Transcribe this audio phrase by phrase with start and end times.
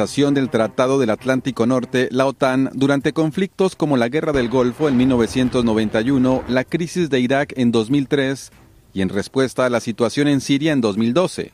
[0.00, 4.96] del Tratado del Atlántico Norte, la OTAN, durante conflictos como la Guerra del Golfo en
[4.96, 8.50] 1991, la crisis de Irak en 2003
[8.94, 11.52] y en respuesta a la situación en Siria en 2012,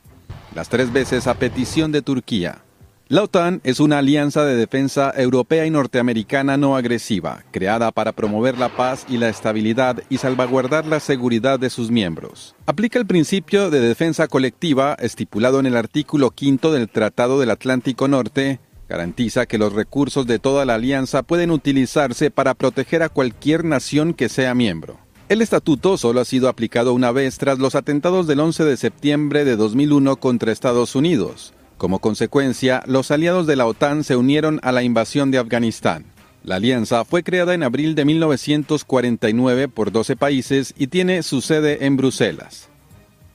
[0.55, 2.63] las tres veces a petición de Turquía.
[3.09, 8.57] La OTAN es una alianza de defensa europea y norteamericana no agresiva, creada para promover
[8.57, 12.53] la paz y la estabilidad y salvaguardar la seguridad de sus miembros.
[12.65, 18.09] Aplica el principio de defensa colectiva estipulado en el artículo quinto del Tratado del Atlántico
[18.09, 18.59] Norte,
[18.89, 24.13] garantiza que los recursos de toda la alianza pueden utilizarse para proteger a cualquier nación
[24.13, 24.99] que sea miembro.
[25.29, 29.45] El estatuto solo ha sido aplicado una vez tras los atentados del 11 de septiembre
[29.45, 34.71] de 2001 contra Estados Unidos como consecuencia, los aliados de la OTAN se unieron a
[34.71, 36.05] la invasión de Afganistán.
[36.43, 41.85] La alianza fue creada en abril de 1949 por 12 países y tiene su sede
[41.85, 42.69] en Bruselas.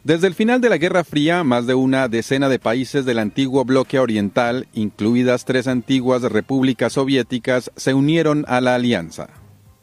[0.05, 3.65] Desde el final de la Guerra Fría, más de una decena de países del antiguo
[3.65, 9.29] bloque oriental, incluidas tres antiguas repúblicas soviéticas, se unieron a la alianza.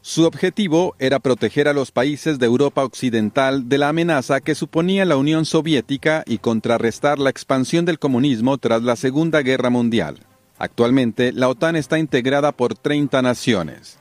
[0.02, 5.04] Su objetivo era proteger a los países de Europa Occidental de la amenaza que suponía
[5.04, 10.20] la Unión Soviética y contrarrestar la expansión del comunismo tras la Segunda Guerra Mundial.
[10.58, 13.98] Actualmente, la OTAN está integrada por 30 naciones.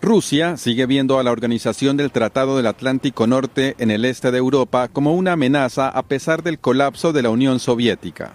[0.00, 4.38] Rusia sigue viendo a la organización del Tratado del Atlántico Norte en el este de
[4.38, 8.32] Europa como una amenaza a pesar del colapso de la Unión Soviética.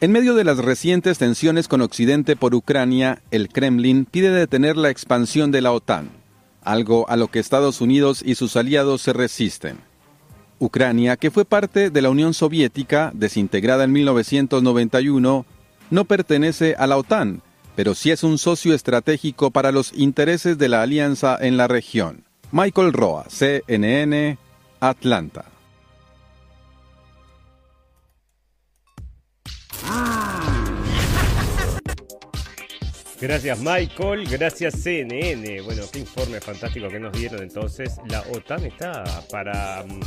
[0.00, 4.88] En medio de las recientes tensiones con Occidente por Ucrania, el Kremlin pide detener la
[4.88, 6.17] expansión de la OTAN
[6.62, 9.78] algo a lo que Estados Unidos y sus aliados se resisten.
[10.58, 15.46] Ucrania, que fue parte de la Unión Soviética, desintegrada en 1991,
[15.90, 17.42] no pertenece a la OTAN,
[17.76, 22.24] pero sí es un socio estratégico para los intereses de la alianza en la región.
[22.50, 24.36] Michael Roa, CNN,
[24.80, 25.44] Atlanta.
[33.20, 35.60] Gracias Michael, gracias CNN.
[35.62, 37.96] Bueno, qué informe fantástico que nos dieron entonces.
[38.08, 39.84] La OTAN está para...
[39.84, 40.00] Mm,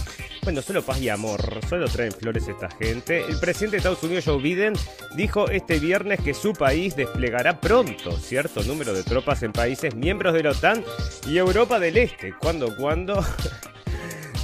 [0.43, 3.25] bueno, solo paz y amor, solo traen flores esta gente.
[3.25, 4.73] El presidente de Estados Unidos, Joe Biden,
[5.17, 10.33] dijo este viernes que su país desplegará pronto cierto número de tropas en países miembros
[10.33, 10.81] de la OTAN
[11.27, 12.33] y Europa del Este.
[12.39, 12.75] ¿Cuándo?
[12.77, 13.23] ¿Cuándo?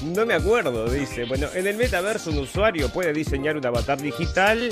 [0.04, 1.26] No me acuerdo, dice.
[1.26, 4.70] Bueno, en el metaverso un usuario puede diseñar un avatar digital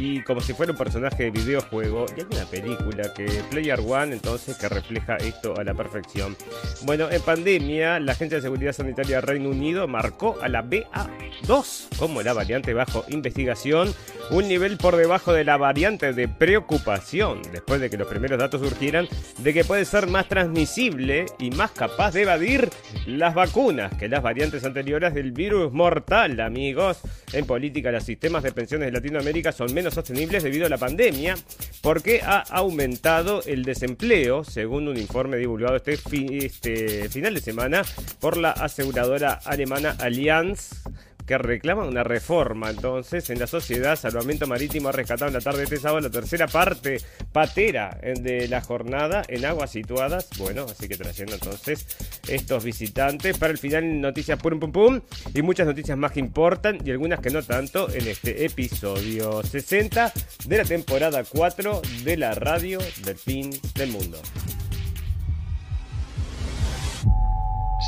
[0.00, 2.06] y como si fuera un personaje de videojuego.
[2.16, 6.36] Y hay una película que Player One entonces que refleja esto a la perfección.
[6.84, 11.98] Bueno, en pandemia, la Agencia de Seguridad Sanitaria del Reino Unido marcó a la BA2
[11.98, 13.92] como la variante bajo investigación,
[14.30, 18.62] un nivel por debajo de la variante de preocupación, después de que los primeros datos
[18.62, 19.06] surgieran
[19.38, 22.70] de que puede ser más transmisible y más capaz de evadir
[23.06, 27.00] las vacunas que las variantes anteriores del virus mortal, amigos.
[27.32, 31.36] En política, los sistemas de pensiones de Latinoamérica son menos sostenibles debido a la pandemia,
[31.82, 37.82] porque ha aumentado el desempleo, según un informe divulgado este, este final de semana
[38.20, 40.82] por la aseguradora alemana Allianz
[41.26, 42.70] que reclaman una reforma.
[42.70, 46.10] Entonces, en la sociedad, Salvamento Marítimo ha rescatado en la tarde de este sábado la
[46.10, 46.98] tercera parte
[47.32, 50.28] patera de la jornada en aguas situadas.
[50.38, 51.86] Bueno, así que trayendo entonces
[52.28, 53.38] estos visitantes.
[53.38, 55.00] Para el final, noticias pum pum pum
[55.34, 60.12] y muchas noticias más que importan y algunas que no tanto en este episodio 60
[60.46, 64.20] de la temporada 4 de la radio del fin del mundo.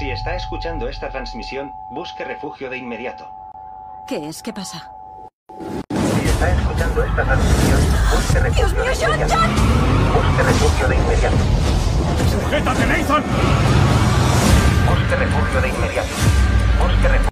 [0.02, 3.30] Si está escuchando esta transmisión, busque refugio de inmediato.
[4.08, 4.42] ¿Qué es?
[4.42, 4.90] ¿Qué pasa?
[5.48, 7.80] Si está escuchando esta transmisión,
[8.10, 9.36] busque refugio de inmediato.
[10.12, 11.36] Busque refugio de inmediato.
[12.32, 13.22] ¡Sujétate, Nathan!
[14.88, 16.08] Busque refugio de inmediato.
[16.80, 17.31] Busque refugio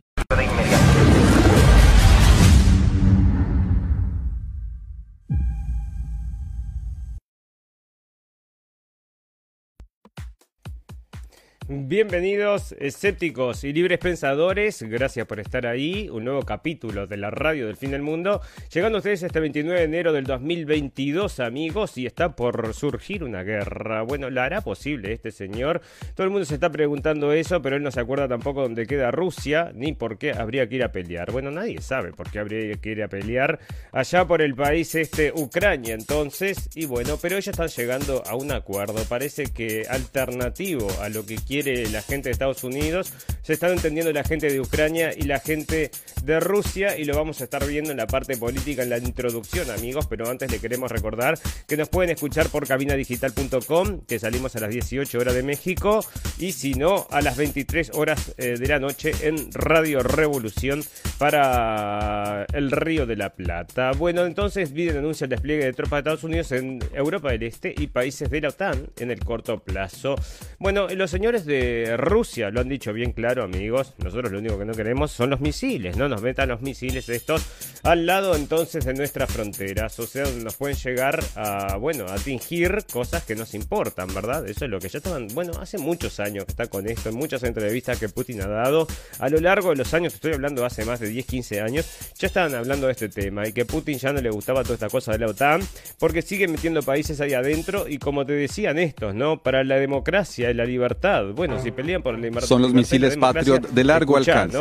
[11.73, 17.69] Bienvenidos escépticos y libres pensadores, gracias por estar ahí, un nuevo capítulo de la radio
[17.69, 18.41] del fin del mundo,
[18.75, 23.45] llegando a ustedes este 29 de enero del 2022 amigos y está por surgir una
[23.45, 25.81] guerra, bueno, ¿la hará posible este señor?
[26.17, 29.13] Todo el mundo se está preguntando eso, pero él no se acuerda tampoco dónde queda
[29.13, 32.75] Rusia, ni por qué habría que ir a pelear, bueno, nadie sabe por qué habría
[32.79, 33.61] que ir a pelear
[33.93, 38.51] allá por el país este, Ucrania entonces, y bueno, pero ellos están llegando a un
[38.51, 43.13] acuerdo, parece que alternativo a lo que quiere quiere la gente de Estados Unidos,
[43.43, 45.91] se están entendiendo la gente de Ucrania y la gente
[46.25, 49.71] de Rusia y lo vamos a estar viendo en la parte política, en la introducción,
[49.71, 54.61] amigos, pero antes le queremos recordar que nos pueden escuchar por cabinadigital.com, que salimos a
[54.61, 56.05] las 18 horas de México
[56.39, 60.83] y si no, a las 23 horas eh, de la noche en Radio Revolución
[61.19, 63.93] para el Río de la Plata.
[63.93, 67.75] Bueno, entonces Biden anuncia el despliegue de tropas de Estados Unidos en Europa del Este
[67.77, 70.17] y países de la OTAN en el corto plazo.
[70.59, 73.95] Bueno, los señores de Rusia lo han dicho bien claro, amigos.
[73.99, 77.45] Nosotros lo único que no queremos son los misiles, no nos metan los misiles estos
[77.83, 82.85] al lado entonces de nuestras fronteras, o sea, nos pueden llegar a, bueno, a tingir
[82.93, 84.47] cosas que nos importan, ¿verdad?
[84.49, 87.17] Eso es lo que ya estaban, bueno, hace muchos años que está con esto, en
[87.17, 88.87] muchas entrevistas que Putin ha dado,
[89.19, 91.87] a lo largo de los años, estoy hablando hace más de 10, 15 años,
[92.19, 94.89] ya estaban hablando de este tema y que Putin ya no le gustaba toda esta
[94.89, 95.63] cosa de la OTAN,
[95.99, 99.43] porque sigue metiendo países ahí adentro y como te decían estos, ¿no?
[99.43, 101.30] Para la democracia y la libertad.
[101.35, 102.47] Bueno, si pelean por la libertad.
[102.47, 104.59] Son los misiles Patriot de largo alcance.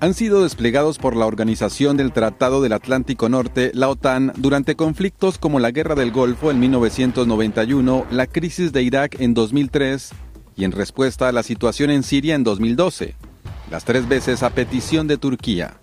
[0.00, 5.38] Han sido desplegados por la Organización del Tratado del Atlántico Norte, la OTAN, durante conflictos
[5.38, 10.10] como la Guerra del Golfo en 1991, la crisis de Irak en 2003
[10.56, 13.16] y en respuesta a la situación en Siria en 2012,
[13.72, 15.74] las tres veces a petición de Turquía.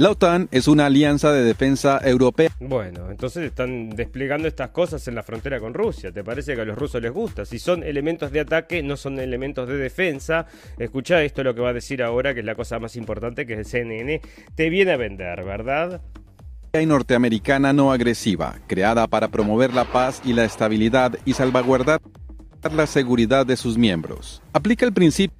[0.00, 2.48] La OTAN es una alianza de defensa europea.
[2.58, 6.10] Bueno, entonces están desplegando estas cosas en la frontera con Rusia.
[6.10, 7.44] ¿Te parece que a los rusos les gusta?
[7.44, 10.46] Si son elementos de ataque, no son elementos de defensa.
[10.78, 13.52] Escucha esto lo que va a decir ahora, que es la cosa más importante, que
[13.52, 14.22] es el CNN.
[14.54, 16.00] Te viene a vender, ¿verdad?
[16.72, 22.00] y norteamericana no agresiva, creada para promover la paz y la estabilidad y salvaguardar
[22.72, 24.40] la seguridad de sus miembros.
[24.54, 25.39] Aplica el principio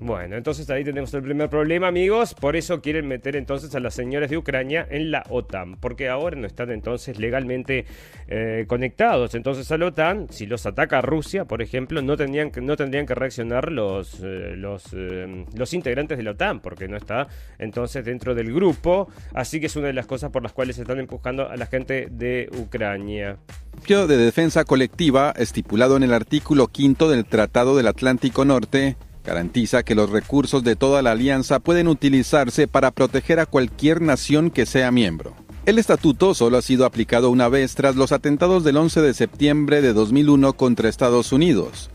[0.00, 2.34] bueno, entonces ahí tenemos el primer problema, amigos.
[2.34, 6.36] Por eso quieren meter entonces a las señores de Ucrania en la OTAN, porque ahora
[6.36, 7.84] no están entonces legalmente
[8.28, 9.34] eh, conectados.
[9.34, 13.06] Entonces a la OTAN, si los ataca Rusia, por ejemplo, no tendrían que, no tendrían
[13.06, 17.26] que reaccionar los, eh, los, eh, los integrantes de la OTAN, porque no está
[17.58, 19.08] entonces dentro del grupo.
[19.34, 21.66] Así que es una de las cosas por las cuales se están empujando a la
[21.66, 23.38] gente de Ucrania
[23.86, 28.96] de defensa colectiva estipulado en el artículo quinto del Tratado del Atlántico Norte
[29.28, 34.48] Garantiza que los recursos de toda la alianza pueden utilizarse para proteger a cualquier nación
[34.48, 35.34] que sea miembro.
[35.66, 39.82] El estatuto solo ha sido aplicado una vez tras los atentados del 11 de septiembre
[39.82, 41.90] de 2001 contra Estados Unidos.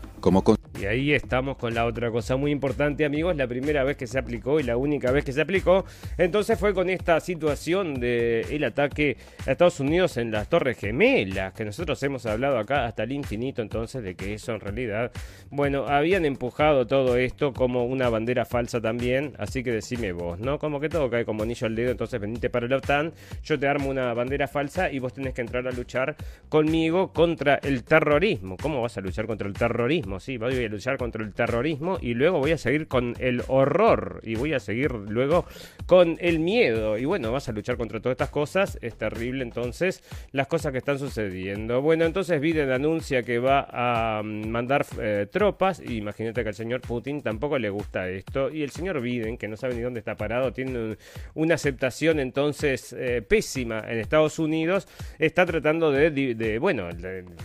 [0.80, 3.36] Y ahí estamos con la otra cosa muy importante, amigos.
[3.36, 5.84] La primera vez que se aplicó y la única vez que se aplicó,
[6.18, 9.16] entonces fue con esta situación del el ataque
[9.46, 13.62] a Estados Unidos en las Torres Gemelas, que nosotros hemos hablado acá hasta el infinito,
[13.62, 15.12] entonces, de que eso en realidad,
[15.50, 19.34] bueno, habían empujado todo esto como una bandera falsa también.
[19.38, 20.58] Así que decime vos, ¿no?
[20.58, 23.12] Como que todo cae como anillo al dedo, entonces venite para la OTAN,
[23.42, 26.16] yo te armo una bandera falsa y vos tenés que entrar a luchar
[26.48, 28.56] conmigo contra el terrorismo.
[28.60, 30.13] ¿Cómo vas a luchar contra el terrorismo?
[30.20, 34.20] Sí, voy a luchar contra el terrorismo y luego voy a seguir con el horror
[34.22, 35.44] y voy a seguir luego
[35.86, 36.98] con el miedo.
[36.98, 38.78] Y bueno, vas a luchar contra todas estas cosas.
[38.82, 40.02] Es terrible entonces
[40.32, 41.82] las cosas que están sucediendo.
[41.82, 45.80] Bueno, entonces Biden anuncia que va a mandar eh, tropas.
[45.80, 48.50] Imagínate que al señor Putin tampoco le gusta esto.
[48.50, 50.96] Y el señor Biden, que no sabe ni dónde está parado, tiene
[51.34, 54.88] una aceptación entonces eh, pésima en Estados Unidos.
[55.18, 56.88] Está tratando de, bueno,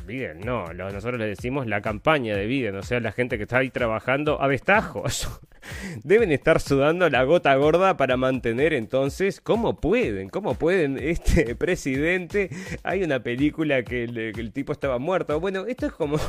[0.06, 3.58] Biden, no, nosotros le decimos la campaña de Biden, o sea, la gente que está
[3.58, 5.30] ahí trabajando a destajos.
[6.04, 10.30] Deben estar sudando la gota gorda para mantener entonces, ¿cómo pueden?
[10.30, 12.50] ¿Cómo pueden este presidente?
[12.84, 15.40] Hay una película que el, tipo estaba muerto.
[15.40, 16.18] Bueno, esto es como...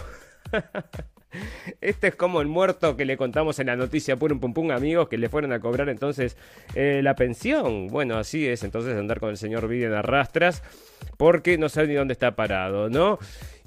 [1.80, 5.08] Este es como el muerto que le contamos en la noticia Pum Pum Pum, amigos,
[5.08, 6.36] que le fueron a cobrar entonces
[6.74, 7.86] eh, la pensión.
[7.86, 10.64] Bueno, así es, entonces andar con el señor Biden a rastras
[11.16, 13.18] porque no sabe ni dónde está parado, ¿no?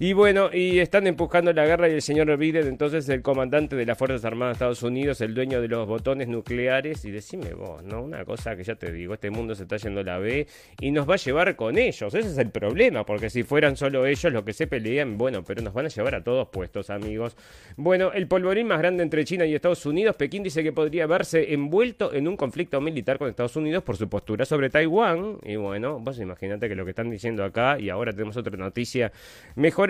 [0.06, 3.86] Y bueno, y están empujando la guerra y el señor Biden, entonces el comandante de
[3.86, 7.82] las Fuerzas Armadas de Estados Unidos, el dueño de los botones nucleares, y decime vos,
[7.84, 8.04] ¿no?
[8.04, 10.46] Una cosa que ya te digo, este mundo se está yendo la B
[10.82, 12.14] y nos va a llevar con ellos.
[12.14, 15.62] Ese es el problema, porque si fueran solo ellos los que se pelean, bueno, pero
[15.62, 17.38] nos van a llevar a todos puestos, amigos.
[17.78, 21.54] Bueno, el polvorín más grande entre China y Estados Unidos, Pekín dice que podría verse
[21.54, 25.38] envuelto en un conflicto militar con Estados Unidos por su postura sobre Taiwán.
[25.44, 29.14] Y bueno, vos imagínate que lo que están diciendo acá, y ahora tenemos otra noticia,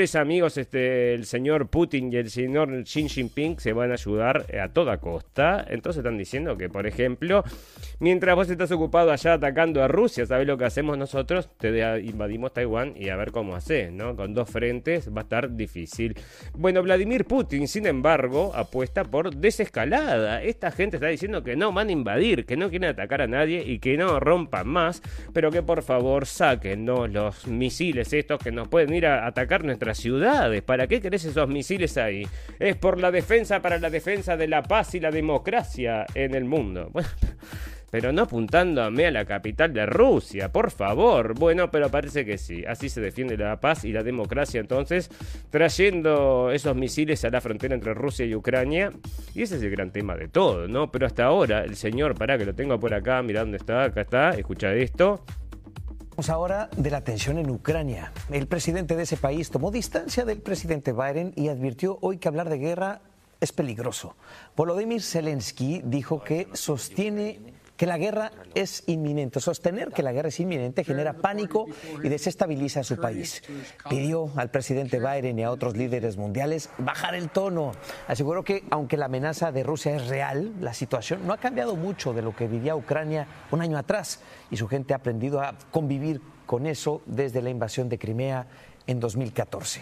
[0.03, 4.45] mejores amigos, este, el señor Putin y el señor Xi Jinping se van a ayudar
[4.61, 5.65] a toda costa.
[5.69, 7.43] Entonces están diciendo que, por ejemplo,
[7.99, 11.47] mientras vos estás ocupado allá atacando a Rusia, ¿sabes lo que hacemos nosotros?
[11.57, 14.15] Te invadimos Taiwán y a ver cómo haces, ¿no?
[14.17, 16.15] Con dos frentes va a estar difícil.
[16.53, 20.43] Bueno, Vladimir Putin, sin embargo, apuesta por desescalada.
[20.43, 23.63] Esta gente está diciendo que no van a invadir, que no quieren atacar a nadie
[23.65, 28.67] y que no rompan más, pero que por favor saquen los misiles estos que nos
[28.67, 30.61] pueden ir a atacar nuestras ciudades.
[30.61, 32.25] ¿Para qué querés esos misiles ahí?
[32.59, 36.45] Es por la defensa para la defensa de la paz y la democracia en el
[36.45, 36.89] mundo.
[37.91, 41.35] Pero no apuntándome a la capital de Rusia, por favor.
[41.35, 42.65] Bueno, pero parece que sí.
[42.65, 45.11] Así se defiende la paz y la democracia entonces,
[45.51, 48.91] trayendo esos misiles a la frontera entre Rusia y Ucrania.
[49.35, 50.91] Y ese es el gran tema de todo, ¿no?
[50.91, 54.01] Pero hasta ahora, el señor, para que lo tengo por acá, mira dónde está, acá
[54.01, 55.23] está, escucha esto.
[56.27, 58.11] Ahora de la tensión en Ucrania.
[58.31, 62.49] El presidente de ese país tomó distancia del presidente Biden y advirtió hoy que hablar
[62.49, 63.01] de guerra
[63.41, 64.15] es peligroso.
[64.55, 67.39] Volodymyr Zelensky dijo que sostiene
[67.77, 69.39] que la guerra es inminente.
[69.39, 71.65] Sostener que la guerra es inminente genera pánico
[72.03, 73.43] y desestabiliza a su país.
[73.89, 77.71] Pidió al presidente Biden y a otros líderes mundiales bajar el tono.
[78.07, 82.13] Aseguró que aunque la amenaza de Rusia es real, la situación no ha cambiado mucho
[82.13, 86.21] de lo que vivía Ucrania un año atrás y su gente ha aprendido a convivir
[86.45, 88.47] con eso desde la invasión de Crimea
[88.85, 89.81] en 2014.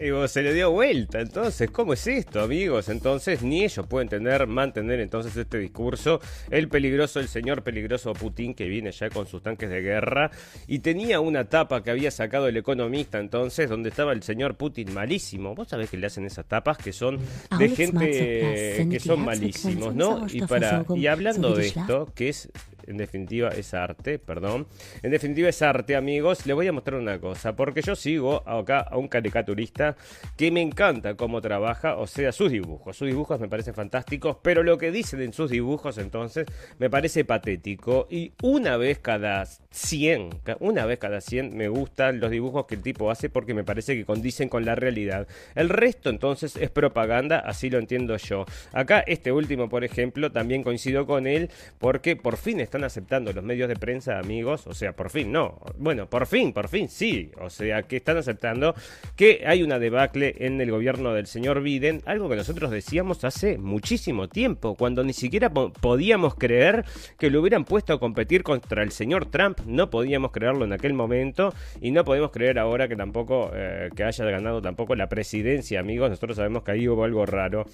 [0.00, 1.20] Y se le dio vuelta.
[1.20, 2.88] Entonces, ¿cómo es esto, amigos?
[2.88, 6.20] Entonces, ni ellos pueden tener, mantener entonces este discurso.
[6.50, 10.30] El peligroso, el señor peligroso Putin, que viene ya con sus tanques de guerra.
[10.68, 14.94] Y tenía una tapa que había sacado el economista entonces, donde estaba el señor Putin
[14.94, 15.56] malísimo.
[15.56, 17.18] Vos sabés que le hacen esas tapas que son
[17.58, 20.26] de gente que son malísimos, ¿no?
[20.32, 22.48] Y, para, y hablando de esto, que es
[22.88, 24.66] en definitiva es arte, perdón.
[25.02, 26.46] En definitiva es arte, amigos.
[26.46, 29.87] Les voy a mostrar una cosa, porque yo sigo acá a un caricaturista
[30.36, 32.96] que me encanta cómo trabaja, o sea, sus dibujos.
[32.96, 36.46] Sus dibujos me parecen fantásticos, pero lo que dicen en sus dibujos entonces
[36.78, 38.06] me parece patético.
[38.10, 42.82] Y una vez cada 100, una vez cada 100 me gustan los dibujos que el
[42.82, 45.28] tipo hace porque me parece que condicen con la realidad.
[45.54, 48.46] El resto entonces es propaganda, así lo entiendo yo.
[48.72, 53.44] Acá este último, por ejemplo, también coincido con él porque por fin está aceptando los
[53.44, 57.32] medios de prensa, amigos, o sea, por fin, no, bueno, por fin, por fin, sí,
[57.40, 58.74] o sea, que están aceptando
[59.16, 63.58] que hay una debacle en el gobierno del señor Biden, algo que nosotros decíamos hace
[63.58, 66.84] muchísimo tiempo, cuando ni siquiera podíamos creer
[67.18, 70.94] que lo hubieran puesto a competir contra el señor Trump, no podíamos creerlo en aquel
[70.94, 75.80] momento y no podemos creer ahora que tampoco, eh, que haya ganado tampoco la presidencia,
[75.80, 77.66] amigos, nosotros sabemos que ahí hubo algo raro.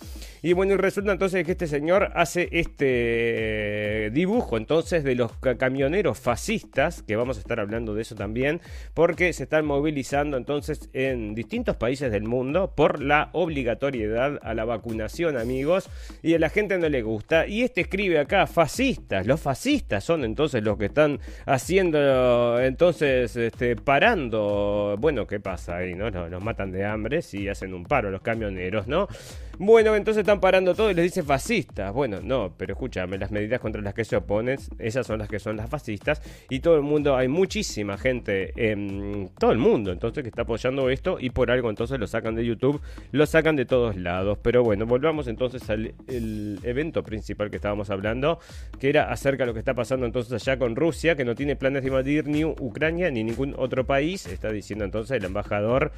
[0.43, 6.19] Y bueno, y resulta entonces que este señor hace este dibujo, entonces, de los camioneros
[6.19, 8.61] fascistas, que vamos a estar hablando de eso también,
[8.95, 14.65] porque se están movilizando entonces en distintos países del mundo por la obligatoriedad a la
[14.65, 15.89] vacunación, amigos,
[16.23, 17.47] y a la gente no le gusta.
[17.47, 23.77] Y este escribe acá, fascistas, los fascistas son entonces los que están haciendo, entonces, este,
[23.77, 25.95] parando, bueno, ¿qué pasa ahí?
[25.95, 26.11] ¿no?
[26.11, 29.09] Los, matan de hambre y hacen un paro los camioneros, ¿no?
[29.59, 31.93] Bueno, entonces están parando todo y les dice fascistas.
[31.93, 35.39] Bueno, no, pero escúchame, las medidas contra las que se oponen esas son las que
[35.39, 36.21] son las fascistas.
[36.51, 40.91] Y todo el mundo, hay muchísima gente, en todo el mundo entonces que está apoyando
[40.91, 42.81] esto y por algo entonces lo sacan de YouTube,
[43.13, 44.39] lo sacan de todos lados.
[44.43, 48.41] Pero bueno, volvamos entonces al evento principal que estábamos hablando,
[48.81, 51.55] que era acerca de lo que está pasando entonces allá con Rusia, que no tiene
[51.55, 55.93] planes de invadir ni Ucrania ni ningún otro país, está diciendo entonces el embajador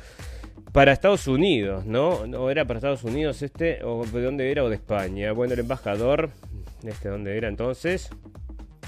[0.72, 2.26] para Estados Unidos, ¿no?
[2.26, 3.82] ¿No era para Estados Unidos este?
[3.84, 4.64] ¿O de dónde era?
[4.64, 5.32] ¿O de España?
[5.32, 6.30] Bueno, el embajador,
[6.84, 8.10] ¿este dónde era entonces?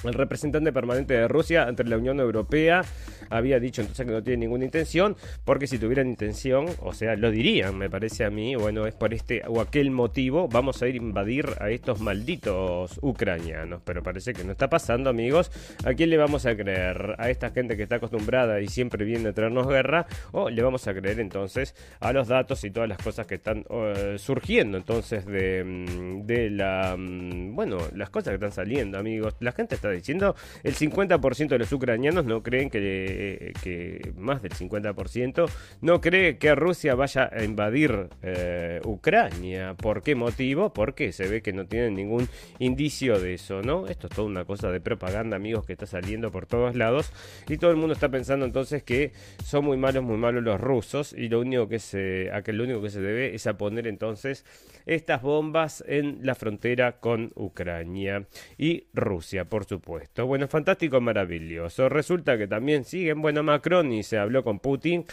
[0.04, 2.82] El representante permanente de Rusia ante la Unión Europea
[3.30, 7.30] había dicho entonces que no tiene ninguna intención, porque si tuvieran intención, o sea, lo
[7.30, 10.94] dirían, me parece a mí, bueno, es por este o aquel motivo, vamos a ir
[10.94, 15.50] a invadir a estos malditos ucranianos, pero parece que no está pasando, amigos.
[15.84, 17.14] ¿A quién le vamos a creer?
[17.18, 20.06] ¿A esta gente que está acostumbrada y siempre viene a traernos guerra?
[20.32, 23.64] ¿O le vamos a creer entonces a los datos y todas las cosas que están
[23.70, 29.34] eh, surgiendo entonces de, mm, de la, mm, bueno, las cosas que están saliendo, amigos?
[29.40, 34.52] La gente está diciendo, el 50% de los ucranianos no creen que, que más del
[34.52, 35.48] 50%
[35.80, 39.74] no cree que Rusia vaya a invadir eh, Ucrania.
[39.74, 40.72] ¿Por qué motivo?
[40.72, 42.28] Porque se ve que no tienen ningún
[42.58, 43.86] indicio de eso, ¿no?
[43.86, 47.12] Esto es toda una cosa de propaganda, amigos, que está saliendo por todos lados
[47.48, 49.12] y todo el mundo está pensando entonces que
[49.44, 52.82] son muy malos, muy malos los rusos y lo único que se, a lo único
[52.82, 54.44] que se debe es a poner entonces
[54.86, 58.26] estas bombas en la frontera con Ucrania
[58.56, 60.26] y Rusia, por supuesto puesto.
[60.26, 61.88] Bueno, fantástico, maravilloso.
[61.88, 65.04] Resulta que también siguen, bueno, Macron y se habló con Putin.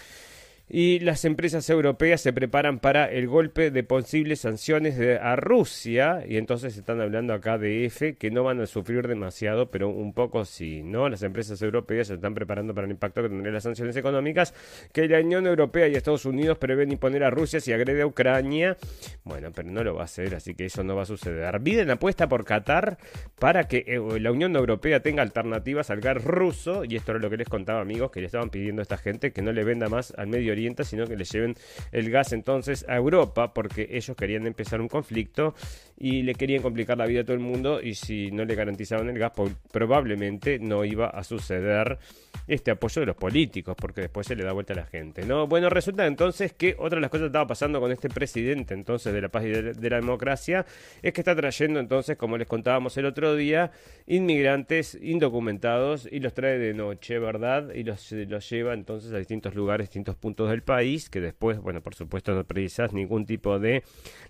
[0.68, 6.24] Y las empresas europeas se preparan para el golpe de posibles sanciones de, a Rusia.
[6.28, 10.14] Y entonces están hablando acá de F, que no van a sufrir demasiado, pero un
[10.14, 11.08] poco sí, ¿no?
[11.08, 14.54] Las empresas europeas se están preparando para el impacto que tendrán las sanciones económicas
[14.92, 18.76] que la Unión Europea y Estados Unidos prevén imponer a Rusia si agrede a Ucrania.
[19.24, 21.60] Bueno, pero no lo va a hacer, así que eso no va a suceder.
[21.60, 22.98] Biden apuesta por Qatar
[23.38, 26.84] para que eh, la Unión Europea tenga alternativas al gas ruso.
[26.86, 29.32] Y esto era lo que les contaba, amigos, que le estaban pidiendo a esta gente
[29.32, 31.56] que no le venda más al Medio Sino que le lleven
[31.92, 35.56] el gas entonces a Europa, porque ellos querían empezar un conflicto
[35.98, 39.10] y le querían complicar la vida a todo el mundo y si no le garantizaban
[39.10, 39.32] el gas
[39.72, 41.98] probablemente no iba a suceder
[42.48, 45.48] este apoyo de los políticos porque después se le da vuelta a la gente no
[45.48, 49.14] bueno resulta entonces que otra de las cosas que estaba pasando con este presidente entonces
[49.14, 50.66] de la paz y de, la democracia
[51.02, 53.72] es que está trayendo entonces como les contábamos el otro día
[54.06, 59.56] inmigrantes indocumentados y los trae de noche verdad y los, los lleva entonces a distintos
[59.56, 63.84] lugares distintos puntos del país que después bueno por supuesto no precisas ningún tipo de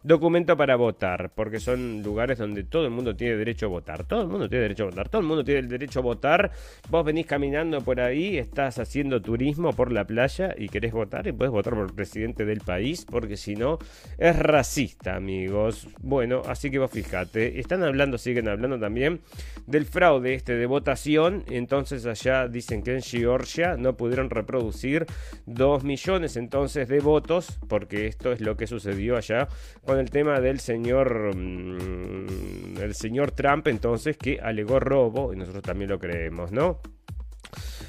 [0.04, 4.04] documento para votar porque que son lugares donde todo el mundo tiene derecho a votar.
[4.04, 5.08] Todo el mundo tiene derecho a votar.
[5.08, 6.52] Todo el mundo tiene el derecho a votar.
[6.90, 11.32] Vos venís caminando por ahí, estás haciendo turismo por la playa y querés votar y
[11.32, 13.80] puedes votar por el presidente del país porque si no
[14.18, 15.88] es racista, amigos.
[16.02, 17.58] Bueno, así que vos fijate.
[17.58, 19.22] Están hablando, siguen hablando también
[19.66, 21.46] del fraude este de votación.
[21.48, 25.06] Entonces allá dicen que en Georgia no pudieron reproducir
[25.46, 29.48] 2 millones entonces de votos porque esto es lo que sucedió allá
[29.84, 35.64] con el tema del señor Mm, el señor Trump entonces que alegó robo y nosotros
[35.64, 36.82] también lo creemos, ¿no?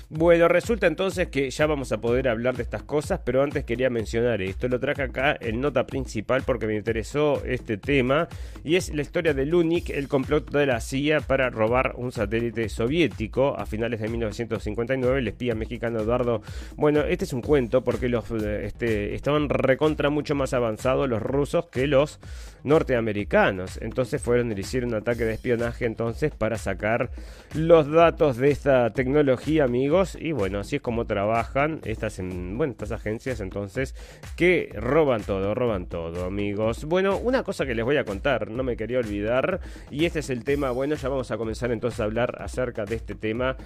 [0.08, 3.90] Bueno, resulta entonces que ya vamos a poder hablar de estas cosas, pero antes quería
[3.90, 4.68] mencionar esto.
[4.68, 8.28] Lo traje acá en nota principal porque me interesó este tema
[8.62, 12.68] y es la historia de Lunik, el complot de la CIA para robar un satélite
[12.68, 15.18] soviético a finales de 1959.
[15.18, 16.40] El espía mexicano Eduardo.
[16.76, 21.66] Bueno, este es un cuento porque los este, estaban recontra mucho más avanzados los rusos
[21.66, 22.20] que los
[22.64, 23.78] norteamericanos.
[23.80, 27.10] Entonces fueron y hicieron un ataque de espionaje entonces para sacar
[27.54, 32.72] los datos de esta tecnología, amigos y bueno, así es como trabajan estas, en, bueno,
[32.72, 33.94] estas agencias entonces
[34.36, 36.84] que roban todo, roban todo, amigos.
[36.84, 39.60] Bueno, una cosa que les voy a contar, no me quería olvidar,
[39.90, 42.96] y este es el tema, bueno, ya vamos a comenzar entonces a hablar acerca de
[42.96, 43.56] este tema.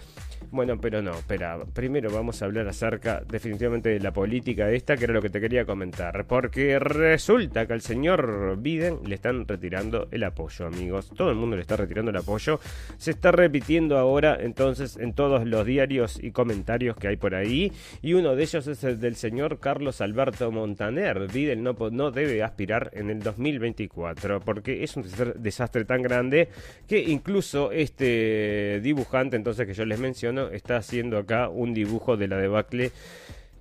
[0.53, 5.05] Bueno, pero no, espera, primero vamos a hablar acerca definitivamente de la política esta, que
[5.05, 10.09] era lo que te quería comentar, porque resulta que al señor Biden le están retirando
[10.11, 11.13] el apoyo, amigos.
[11.17, 12.59] Todo el mundo le está retirando el apoyo.
[12.99, 17.73] Se está repitiendo ahora entonces en todos los diarios y comentarios que hay por ahí.
[18.03, 21.29] Y uno de ellos es el del señor Carlos Alberto Montaner.
[21.33, 25.05] Biden no, no debe aspirar en el 2024 porque es un
[25.37, 26.49] desastre tan grande
[26.89, 32.29] que incluso este dibujante entonces que yo les menciono está haciendo acá un dibujo de
[32.29, 32.93] la debacle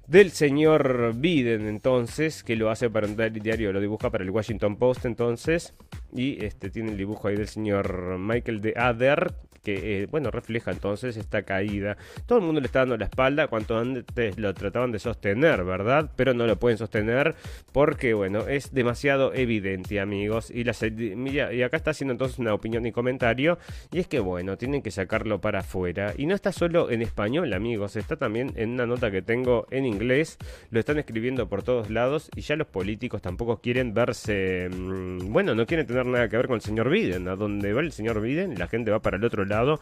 [0.09, 4.75] del señor Biden entonces, que lo hace para un diario, lo dibuja para el Washington
[4.75, 5.75] Post entonces,
[6.11, 10.71] y este tiene el dibujo ahí del señor Michael de Ader, que, eh, bueno, refleja
[10.71, 11.97] entonces esta caída.
[12.25, 16.11] Todo el mundo le está dando la espalda cuanto antes lo trataban de sostener, ¿verdad?
[16.15, 17.35] Pero no lo pueden sostener
[17.71, 20.51] porque, bueno, es demasiado evidente, amigos.
[20.51, 23.57] Y, y acá está haciendo entonces una opinión y comentario.
[23.91, 26.13] Y es que, bueno, tienen que sacarlo para afuera.
[26.17, 27.95] Y no está solo en español, amigos.
[27.95, 30.37] Está también en una nota que tengo en inglés.
[30.71, 32.29] Lo están escribiendo por todos lados.
[32.35, 34.69] Y ya los políticos tampoco quieren verse...
[34.69, 37.27] Mm, bueno, no quieren tener nada que ver con el señor Biden.
[37.27, 39.79] A donde va el señor Biden, la gente va para el otro lado.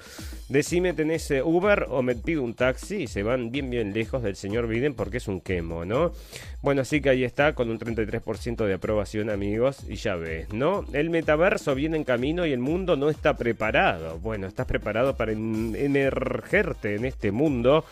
[0.49, 3.03] Decime, ¿tenés eh, Uber o me pido un taxi?
[3.03, 6.13] Y se van bien, bien lejos del señor Biden porque es un quemo, ¿no?
[6.61, 10.85] Bueno, así que ahí está, con un 33% de aprobación, amigos, y ya ves, ¿no?
[10.93, 14.19] El metaverso viene en camino y el mundo no está preparado.
[14.19, 17.85] Bueno, estás preparado para emergerte en este mundo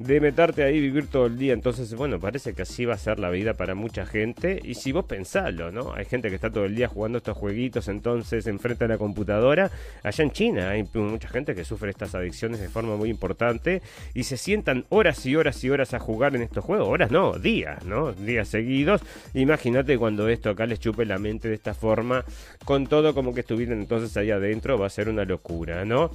[0.00, 1.52] de meterte ahí y vivir todo el día.
[1.52, 4.58] Entonces, bueno, parece que así va a ser la vida para mucha gente.
[4.64, 5.92] Y si vos pensalo, ¿no?
[5.94, 9.70] Hay gente que está todo el día jugando estos jueguitos, entonces enfrente a la computadora.
[10.02, 13.82] Allá en China hay mucha gente que sufre estas adicciones de forma muy importante
[14.14, 16.88] y se sientan horas y horas y horas a jugar en estos juegos.
[16.88, 18.12] Horas no, días, ¿no?
[18.12, 19.02] Días seguidos.
[19.34, 22.24] Imagínate cuando esto acá les chupe la mente de esta forma,
[22.64, 26.10] con todo como que estuvieran entonces ahí adentro, va a ser una locura, ¿no?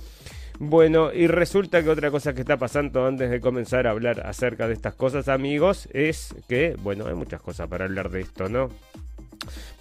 [0.59, 4.67] Bueno, y resulta que otra cosa que está pasando antes de comenzar a hablar acerca
[4.67, 8.69] de estas cosas, amigos, es que, bueno, hay muchas cosas para hablar de esto, ¿no?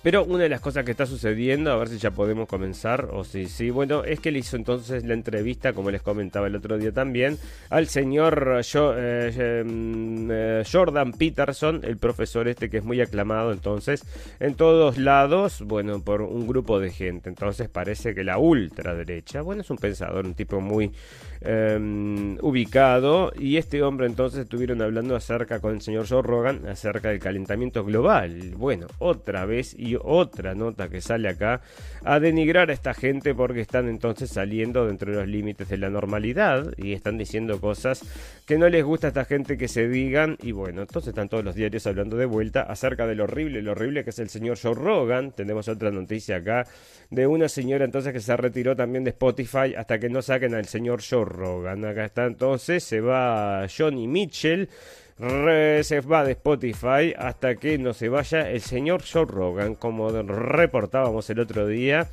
[0.05, 3.25] Pero una de las cosas que está sucediendo, a ver si ya podemos comenzar, o
[3.25, 6.77] si sí, bueno, es que le hizo entonces la entrevista, como les comentaba el otro
[6.77, 7.39] día también,
[7.71, 14.05] al señor eh, em, eh, Jordan Peterson, el profesor este que es muy aclamado entonces
[14.41, 17.31] en todos lados, bueno, por un grupo de gente.
[17.31, 20.93] Entonces parece que la ultraderecha, bueno, es un pensador, un tipo muy
[21.41, 27.09] em, ubicado, y este hombre entonces estuvieron hablando acerca con el señor Joe Rogan acerca
[27.09, 28.53] del calentamiento global.
[28.55, 31.61] Bueno, otra vez y otra nota que sale acá
[32.05, 35.91] a denigrar a esta gente porque están entonces saliendo dentro de los límites de la
[35.91, 38.03] normalidad y están diciendo cosas
[38.47, 41.45] que no les gusta a esta gente que se digan y bueno, entonces están todos
[41.45, 44.59] los diarios hablando de vuelta acerca de lo horrible, lo horrible que es el señor
[44.61, 45.33] Joe Rogan.
[45.33, 46.67] Tenemos otra noticia acá
[47.11, 50.67] de una señora entonces que se retiró también de Spotify hasta que no saquen al
[50.67, 51.85] señor Joe Rogan.
[51.85, 54.69] Acá está entonces, se va Johnny Mitchell
[55.17, 61.31] se va de Spotify hasta que no se vaya el señor Joe Rogan, como reportábamos
[61.31, 62.09] el otro día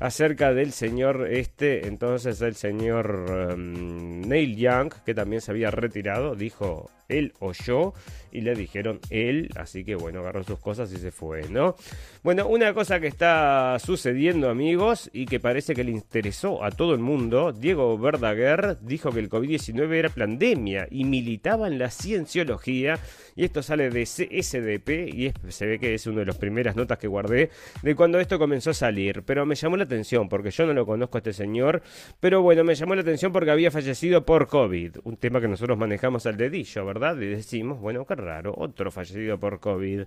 [0.00, 6.34] acerca del señor este, entonces el señor um, Neil Young, que también se había retirado,
[6.34, 7.94] dijo él o yo,
[8.36, 11.74] y le dijeron él, así que bueno, agarró sus cosas y se fue, ¿no?
[12.22, 16.92] Bueno, una cosa que está sucediendo, amigos, y que parece que le interesó a todo
[16.92, 22.98] el mundo, Diego Verdaguer dijo que el COVID-19 era pandemia y militaba en la cienciología,
[23.36, 26.98] y esto sale de SDP, y se ve que es una de las primeras notas
[26.98, 27.50] que guardé
[27.82, 30.86] de cuando esto comenzó a salir, pero me llamó la atención, porque yo no lo
[30.86, 31.82] conozco a este señor,
[32.18, 35.76] pero bueno, me llamó la atención porque había fallecido por COVID, un tema que nosotros
[35.76, 37.16] manejamos al dedillo, ¿verdad?
[37.18, 40.04] Y decimos, bueno, qué raro, otro fallecido por COVID.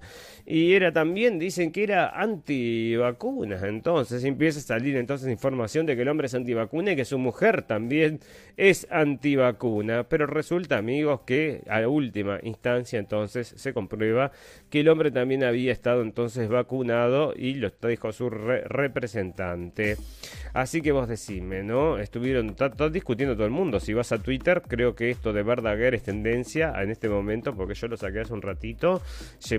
[0.47, 6.01] Y era también, dicen que era antivacunas, entonces empieza a salir entonces información de que
[6.01, 8.21] el hombre es antivacuna y que su mujer también
[8.57, 14.31] es antivacuna, pero resulta, amigos, que a última instancia entonces se comprueba
[14.69, 19.97] que el hombre también había estado entonces vacunado y lo dijo su representante.
[20.53, 21.97] Así que vos decime, ¿no?
[21.97, 22.55] Estuvieron
[22.91, 23.79] discutiendo todo el mundo.
[23.79, 27.73] Si vas a Twitter, creo que esto de Verdaguer es tendencia en este momento, porque
[27.73, 29.01] yo lo saqué hace un ratito.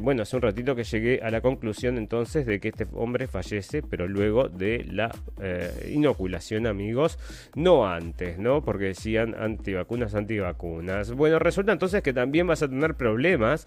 [0.01, 3.83] Bueno, hace un ratito que llegué a la conclusión entonces de que este hombre fallece,
[3.83, 7.19] pero luego de la eh, inoculación, amigos,
[7.55, 8.63] no antes, ¿no?
[8.63, 11.13] Porque decían antivacunas, antivacunas.
[11.13, 13.67] Bueno, resulta entonces que también vas a tener problemas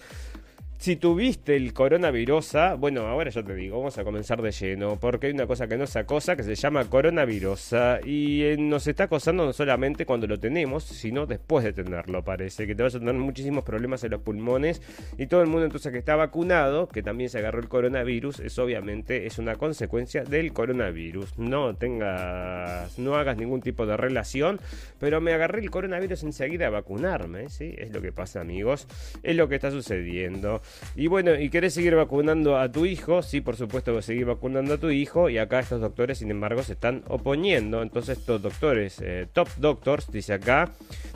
[0.84, 5.28] si tuviste el coronavirus, bueno, ahora ya te digo, vamos a comenzar de lleno, porque
[5.28, 9.46] hay una cosa que nos acosa que se llama coronavirus y eh, nos está acosando
[9.46, 13.14] no solamente cuando lo tenemos, sino después de tenerlo, parece, que te vas a tener
[13.14, 14.82] muchísimos problemas en los pulmones
[15.18, 18.60] y todo el mundo entonces que está vacunado, que también se agarró el coronavirus, es
[18.60, 21.38] obviamente es una consecuencia del coronavirus.
[21.38, 24.60] No tengas, no hagas ningún tipo de relación,
[25.00, 27.74] pero me agarré el coronavirus enseguida a vacunarme, ¿sí?
[27.78, 28.86] Es lo que pasa, amigos,
[29.24, 30.62] es lo que está sucediendo.
[30.96, 33.22] Y bueno, ¿y querés seguir vacunando a tu hijo?
[33.22, 35.30] Sí, por supuesto, seguir vacunando a tu hijo.
[35.30, 37.82] Y acá estos doctores, sin embargo, se están oponiendo.
[37.82, 40.72] Entonces, estos doctores, eh, top doctors, dice acá,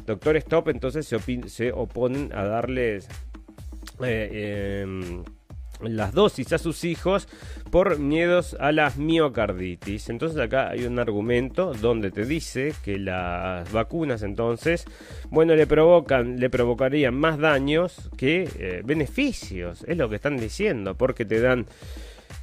[0.06, 3.08] doctores top, entonces se, se oponen a darles...
[4.04, 5.24] Eh, em,
[5.82, 7.28] las dosis a sus hijos
[7.72, 10.10] por miedos a las miocarditis.
[10.10, 14.86] Entonces acá hay un argumento donde te dice que las vacunas entonces,
[15.30, 19.84] bueno, le provocan, le provocarían más daños que eh, beneficios.
[19.88, 21.68] Es lo que están diciendo, porque te dan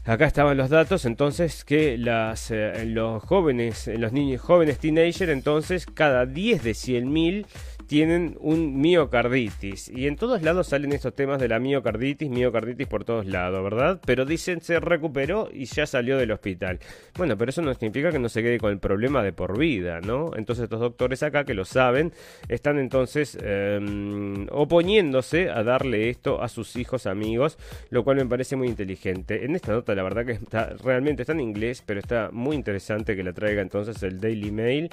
[0.06, 5.86] Acá estaban los datos, entonces, que las, eh, los jóvenes, los niños jóvenes teenager, entonces,
[5.86, 7.46] cada 10 de 100.000
[7.94, 9.88] tienen un miocarditis.
[9.88, 14.00] Y en todos lados salen estos temas de la miocarditis, miocarditis por todos lados, ¿verdad?
[14.04, 16.80] Pero dicen se recuperó y ya salió del hospital.
[17.16, 20.00] Bueno, pero eso no significa que no se quede con el problema de por vida,
[20.00, 20.32] ¿no?
[20.34, 22.12] Entonces estos doctores acá que lo saben,
[22.48, 27.58] están entonces em, oponiéndose a darle esto a sus hijos amigos,
[27.90, 29.44] lo cual me parece muy inteligente.
[29.44, 33.14] En esta nota la verdad que está realmente está en inglés, pero está muy interesante
[33.14, 34.90] que la traiga entonces el Daily Mail.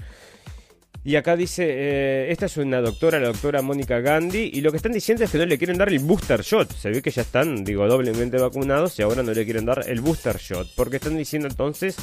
[1.03, 4.77] Y acá dice, eh, esta es una doctora, la doctora Mónica Gandhi, y lo que
[4.77, 6.71] están diciendo es que no le quieren dar el booster shot.
[6.71, 9.99] Se ve que ya están, digo, doblemente vacunados y ahora no le quieren dar el
[10.01, 10.67] booster shot.
[10.75, 11.95] Porque están diciendo entonces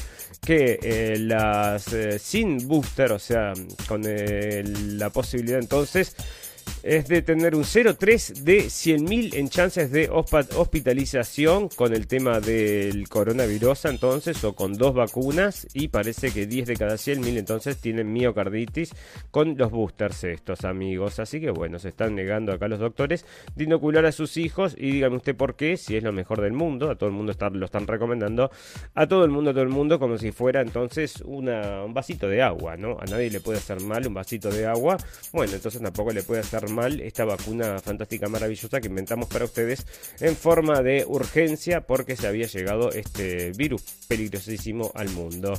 [0.45, 3.53] que eh, las eh, sin booster, o sea,
[3.87, 6.17] con la posibilidad entonces
[6.83, 13.09] es de tener un 0,3 de 100.000 en chances de hospitalización con el tema del
[13.09, 18.13] coronavirus entonces o con dos vacunas y parece que 10 de cada 100.000 entonces tienen
[18.13, 18.93] miocarditis
[19.31, 21.19] con los boosters estos amigos.
[21.19, 24.93] Así que bueno, se están negando acá los doctores de inocular a sus hijos y
[24.93, 27.65] dígame usted por qué, si es lo mejor del mundo, a todo el mundo lo
[27.65, 28.51] están recomendando,
[28.95, 31.49] a todo el mundo, a todo el mundo como si fuera entonces un
[31.93, 32.99] vasito de agua, ¿no?
[33.01, 34.97] A nadie le puede hacer mal un vasito de agua,
[35.33, 39.87] bueno, entonces tampoco le puede hacer mal esta vacuna fantástica, maravillosa que inventamos para ustedes
[40.21, 45.53] en forma de urgencia porque se había llegado este virus peligrosísimo al mundo.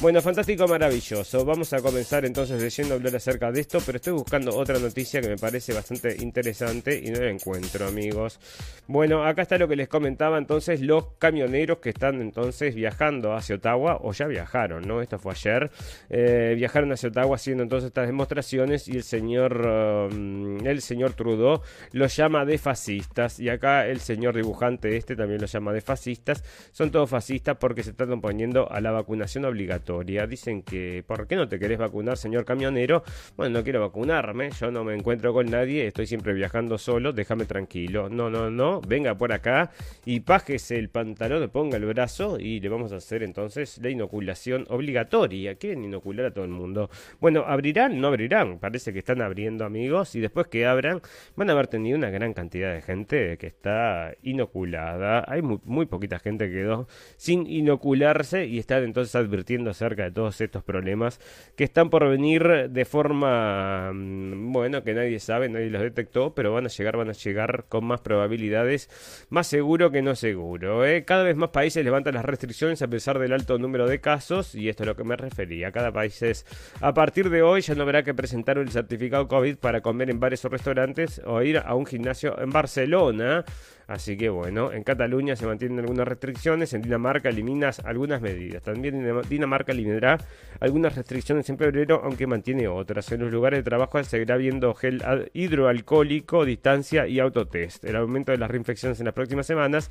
[0.00, 1.44] Bueno, fantástico, maravilloso.
[1.44, 5.28] Vamos a comenzar entonces leyendo hablar acerca de esto, pero estoy buscando otra noticia que
[5.28, 8.40] me parece bastante interesante y no la encuentro, amigos.
[8.86, 13.56] Bueno, acá está lo que les comentaba entonces los camioneros que están entonces viajando hacia
[13.56, 15.02] Ottawa o ya viajaron, ¿no?
[15.02, 15.70] Esto fue ayer.
[16.08, 19.66] Eh, viajaron hacia Ottawa haciendo entonces estas demostraciones y el señor
[20.10, 21.60] um, el señor Trudeau
[21.92, 26.44] los llama de fascistas y acá el señor dibujante este también los llama de fascistas.
[26.72, 30.26] Son todos fascistas porque se están oponiendo a la vacunación obligatoria.
[30.26, 33.02] Dicen que ¿por qué no te querés vacunar, señor camionero?
[33.36, 37.44] Bueno, no quiero vacunarme, yo no me encuentro con nadie, estoy siempre viajando solo, déjame
[37.44, 38.08] tranquilo.
[38.08, 39.70] No, no, no, venga por acá
[40.04, 44.66] y pájese el pantalón, ponga el brazo y le vamos a hacer entonces la inoculación
[44.68, 45.54] obligatoria.
[45.56, 46.90] Quieren inocular a todo el mundo.
[47.20, 48.00] Bueno, ¿abrirán?
[48.00, 48.58] No abrirán.
[48.58, 50.14] Parece que están abriendo, amigos.
[50.14, 51.00] Y después que abran,
[51.36, 55.24] van a haber tenido una gran cantidad de gente que está inoculada.
[55.26, 60.40] Hay muy, poquita gente que quedó sin inocularse y están entonces advirtiendo acerca de todos
[60.40, 61.20] estos problemas
[61.56, 66.52] que están por venir de forma, mm, bueno, que nadie sabe, nadie los detectó, pero
[66.52, 70.84] van a llegar, van a llegar con más probabilidades, más seguro que no seguro.
[70.84, 71.04] ¿eh?
[71.04, 74.68] Cada vez más países levantan las restricciones a pesar del alto número de casos y
[74.68, 75.72] esto es lo que me refería.
[75.72, 76.46] Cada país es,
[76.80, 80.20] a partir de hoy ya no habrá que presentar el certificado COVID para comer en
[80.20, 83.44] bares o restaurantes o ir a un gimnasio en Barcelona.
[83.86, 88.62] Así que bueno, en Cataluña se mantienen algunas restricciones, en Dinamarca eliminas algunas medidas.
[88.62, 90.18] También Dinamarca eliminará
[90.60, 93.10] algunas restricciones en febrero, aunque mantiene otras.
[93.10, 97.84] En los lugares de trabajo seguirá viendo gel hidroalcohólico, distancia y autotest.
[97.84, 99.90] El aumento de las reinfecciones en las próximas semanas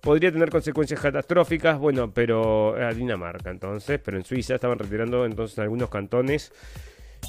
[0.00, 5.58] podría tener consecuencias catastróficas, bueno, pero a Dinamarca entonces, pero en Suiza estaban retirando entonces
[5.58, 6.52] algunos cantones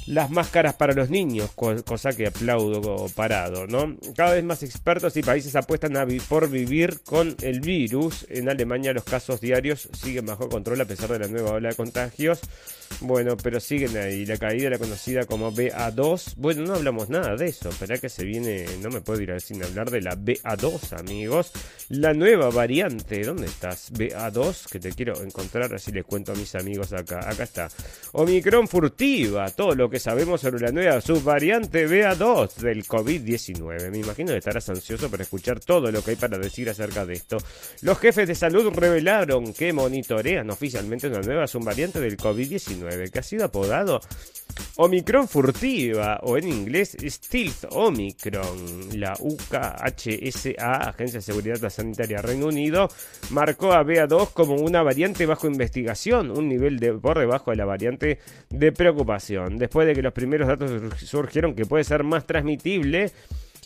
[0.06, 3.96] las máscaras para los niños, cosa que aplaudo parado, ¿no?
[4.16, 8.26] Cada vez más expertos y países apuestan a por vivir con el virus.
[8.28, 11.74] En Alemania los casos diarios siguen bajo control a pesar de la nueva ola de
[11.76, 12.40] contagios.
[13.00, 14.26] Bueno, pero siguen ahí.
[14.26, 16.34] La caída la conocida como BA2.
[16.36, 17.70] Bueno, no hablamos nada de eso.
[17.70, 18.66] Espera que se viene.
[18.82, 21.52] No me puedo ir sin hablar de la BA2, amigos.
[21.88, 23.22] La nueva variante.
[23.22, 23.92] ¿Dónde estás?
[23.92, 25.72] BA2, que te quiero encontrar.
[25.72, 27.20] Así les cuento a mis amigos acá.
[27.26, 27.68] Acá está.
[28.12, 29.48] Omicron furtiva.
[29.50, 33.90] Todo lo que sabemos sobre la nueva subvariante BA2 del COVID-19.
[33.90, 37.14] Me imagino que estarás ansioso para escuchar todo lo que hay para decir acerca de
[37.14, 37.38] esto.
[37.80, 43.22] Los jefes de salud revelaron que monitorean oficialmente una nueva subvariante del COVID-19 que ha
[43.22, 44.02] sido apodado
[44.76, 48.98] Omicron furtiva o en inglés Stealth Omicron.
[48.98, 52.88] La UKHSA, Agencia de Seguridad Sanitaria Reino Unido,
[53.30, 57.64] marcó a BA2 como una variante bajo investigación, un nivel de, por debajo de la
[57.64, 59.58] variante de preocupación.
[59.70, 63.12] Después de que los primeros datos surgieron que puede ser más transmitible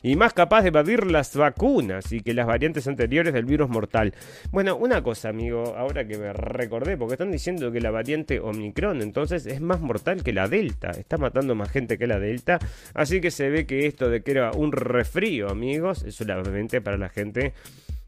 [0.02, 4.12] y más capaz de evadir las vacunas y que las variantes anteriores del virus mortal.
[4.52, 9.00] Bueno, una cosa, amigo, ahora que me recordé, porque están diciendo que la variante Omicron
[9.00, 12.58] entonces es más mortal que la Delta, está matando más gente que la Delta,
[12.92, 16.98] así que se ve que esto de que era un resfrío, amigos, es solamente para
[16.98, 17.54] la gente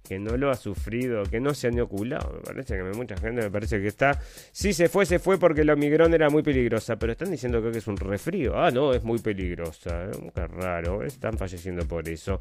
[0.07, 2.35] que no lo ha sufrido, que no se han inoculado.
[2.35, 4.21] Me parece que mucha gente me parece que está.
[4.53, 7.77] Si se fue, se fue porque la Omicron era muy peligrosa, pero están diciendo que
[7.77, 8.59] es un refrío.
[8.59, 10.05] Ah, no, es muy peligrosa.
[10.05, 10.31] ¿eh?
[10.35, 12.40] Qué raro, están falleciendo por eso.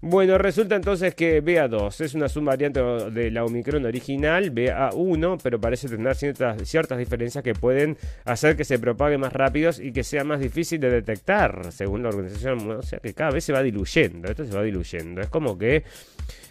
[0.00, 5.88] Bueno, resulta entonces que BA2 es una subvariante de la Omicron original, BA1, pero parece
[5.88, 10.24] tener ciertas, ciertas diferencias que pueden hacer que se propague más rápido y que sea
[10.24, 12.70] más difícil de detectar, según la organización.
[12.70, 15.20] O sea que cada vez se va diluyendo, esto se va diluyendo.
[15.20, 15.84] Es como que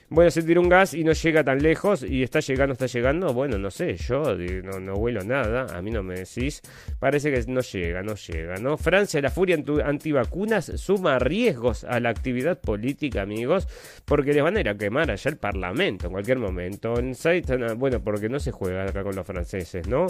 [0.09, 3.33] voy a sentir un gas y no llega tan lejos y está llegando, está llegando.
[3.33, 4.23] Bueno, no sé, yo
[4.63, 6.61] no, no huelo nada, a mí no me decís.
[6.99, 8.77] Parece que no llega, no llega, ¿no?
[8.77, 13.67] Francia, la furia antivacunas suma riesgos a la actividad política, amigos,
[14.05, 16.95] porque les van a ir a quemar allá el parlamento en cualquier momento.
[16.99, 17.15] En
[17.77, 20.07] bueno, porque no se juega acá con los franceses, ¿no?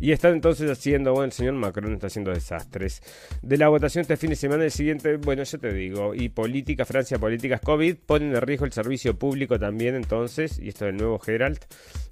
[0.00, 3.02] Y están entonces haciendo, bueno, el señor Macron está haciendo desastres.
[3.42, 6.84] De la votación este fin de semana, el siguiente, bueno, yo te digo, y política,
[6.84, 11.18] Francia, políticas COVID, ponen en riesgo el servicio público también entonces, y esto del nuevo
[11.18, 11.60] Gerald,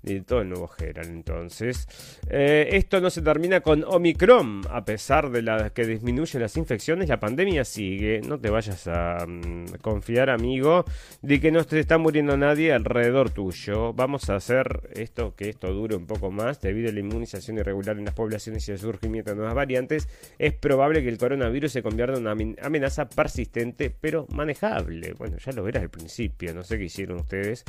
[0.03, 1.89] y todo el nuevo Gerald entonces.
[2.29, 7.19] Eh, esto no se termina con Omicron, a pesar de que disminuyen las infecciones, la
[7.19, 10.85] pandemia sigue, no te vayas a mm, confiar, amigo,
[11.23, 13.93] de que no te está muriendo nadie alrededor tuyo.
[13.93, 17.80] Vamos a hacer esto, que esto dure un poco más, debido a la inmunización irregular
[17.89, 21.83] en las poblaciones y el surgimiento de nuevas variantes, es probable que el coronavirus se
[21.83, 25.15] convierta en una amenaza persistente pero manejable.
[25.15, 27.65] Bueno, ya lo verás al principio, no sé qué hicieron ustedes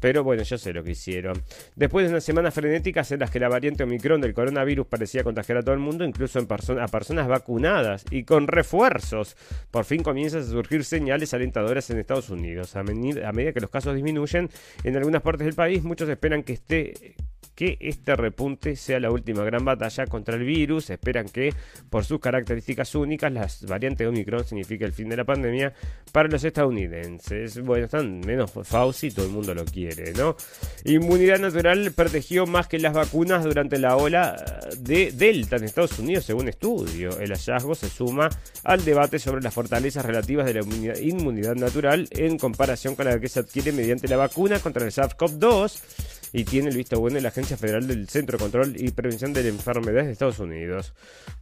[0.00, 1.42] Pero bueno, yo sé lo que hicieron.
[1.74, 5.58] Después de unas semanas frenéticas en las que la variante Omicron del coronavirus parecía contagiar
[5.58, 9.36] a todo el mundo, incluso en a personas vacunadas y con refuerzos,
[9.70, 12.76] por fin comienzan a surgir señales alentadoras en Estados Unidos.
[12.76, 14.50] A medida que los casos disminuyen
[14.84, 17.14] en algunas partes del país, muchos esperan que esté
[17.56, 20.90] que este repunte sea la última gran batalla contra el virus.
[20.90, 21.52] Esperan que,
[21.90, 25.72] por sus características únicas, las variantes de Omicron signifique el fin de la pandemia
[26.12, 27.58] para los estadounidenses.
[27.62, 30.36] Bueno, están menos Fauci, todo el mundo lo quiere, ¿no?
[30.84, 34.36] Inmunidad natural protegió más que las vacunas durante la ola
[34.78, 37.18] de Delta en Estados Unidos, según estudio.
[37.18, 38.28] El hallazgo se suma
[38.64, 40.60] al debate sobre las fortalezas relativas de la
[41.00, 46.15] inmunidad natural en comparación con la que se adquiere mediante la vacuna contra el SARS-CoV-2
[46.32, 49.32] y tiene el visto bueno de la Agencia Federal del Centro de Control y Prevención
[49.32, 50.92] de Enfermedades de Estados Unidos.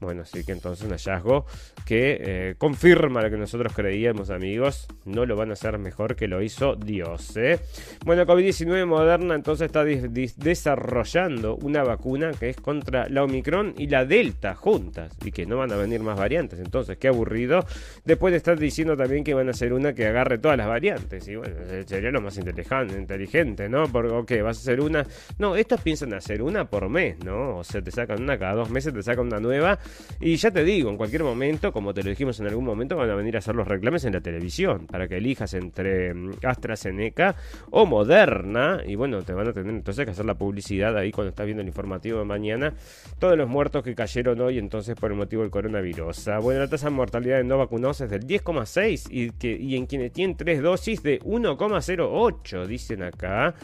[0.01, 1.47] Bueno, así que entonces un hallazgo
[1.85, 4.87] que eh, confirma lo que nosotros creíamos, amigos.
[5.05, 7.37] No lo van a hacer mejor que lo hizo Dios.
[7.37, 7.61] ¿eh?
[8.05, 14.05] Bueno, COVID-19 Moderna entonces está desarrollando una vacuna que es contra la Omicron y la
[14.05, 16.59] Delta juntas y que no van a venir más variantes.
[16.59, 17.65] Entonces, qué aburrido.
[18.05, 21.27] Después de estar diciendo también que van a hacer una que agarre todas las variantes.
[21.29, 21.55] Y bueno,
[21.87, 23.85] sería lo más inteligente, ¿no?
[23.91, 25.07] Porque, ok, vas a hacer una.
[25.39, 27.59] No, estos piensan hacer una por mes, ¿no?
[27.59, 29.79] O sea, te sacan una cada dos meses, te sacan una nueva.
[30.21, 33.11] Y ya te digo, en cualquier momento, como te lo dijimos en algún momento, van
[33.11, 37.37] a venir a hacer los reclames en la televisión para que elijas entre mm, AstraZeneca
[37.71, 38.81] o Moderna.
[38.87, 41.63] Y bueno, te van a tener entonces que hacer la publicidad ahí cuando estás viendo
[41.63, 42.75] el informativo de mañana.
[43.19, 46.29] Todos los muertos que cayeron hoy entonces por el motivo del coronavirus.
[46.29, 49.77] Ah, bueno, la tasa de mortalidad de no vacunados es del 10,6 y, que, y
[49.77, 53.55] en quienes tienen tres dosis de 1,08, dicen acá.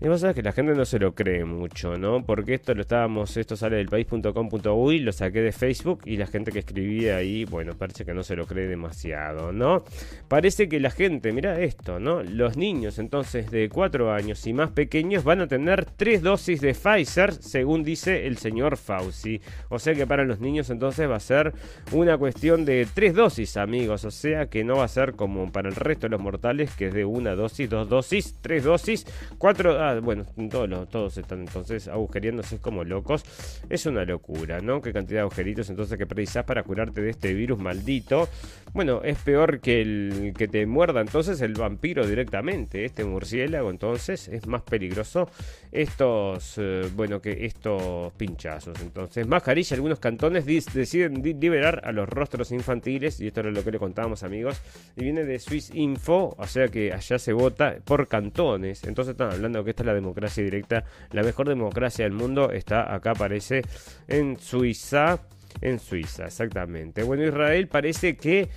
[0.00, 2.24] Y vos sabés que la gente no se lo cree mucho, ¿no?
[2.24, 6.52] Porque esto lo estábamos, esto sale del país.com.uy, lo saqué de Facebook y la gente
[6.52, 9.84] que escribía ahí, bueno, parece que no se lo cree demasiado, ¿no?
[10.28, 12.22] Parece que la gente, mira esto, ¿no?
[12.22, 16.74] Los niños entonces de 4 años y más pequeños van a tener 3 dosis de
[16.74, 19.40] Pfizer, según dice el señor Fauci.
[19.70, 21.54] O sea que para los niños entonces va a ser
[21.92, 24.04] una cuestión de 3 dosis, amigos.
[24.04, 26.88] O sea que no va a ser como para el resto de los mortales, que
[26.88, 29.06] es de una dosis, dos dosis, tres dosis,
[29.38, 33.24] cuatro bueno, todos, todos están entonces agujereándose como locos.
[33.68, 34.80] Es una locura, ¿no?
[34.80, 38.28] Qué cantidad de agujeritos entonces que precisas para curarte de este virus maldito.
[38.72, 42.84] Bueno, es peor que el que te muerda entonces el vampiro directamente.
[42.84, 45.28] Este murciélago entonces es más peligroso.
[45.72, 48.80] Estos, eh, bueno, que estos pinchazos.
[48.80, 53.20] Entonces, mascarilla, algunos cantones deciden liberar a los rostros infantiles.
[53.20, 54.60] Y esto es lo que le contábamos amigos.
[54.96, 58.84] Y viene de Swiss Info, o sea que allá se vota por cantones.
[58.84, 62.94] Entonces están hablando que esta es la democracia directa, la mejor democracia del mundo está
[62.94, 63.60] acá, aparece
[64.08, 65.18] en Suiza.
[65.60, 67.02] En Suiza, exactamente.
[67.02, 68.48] Bueno, Israel parece que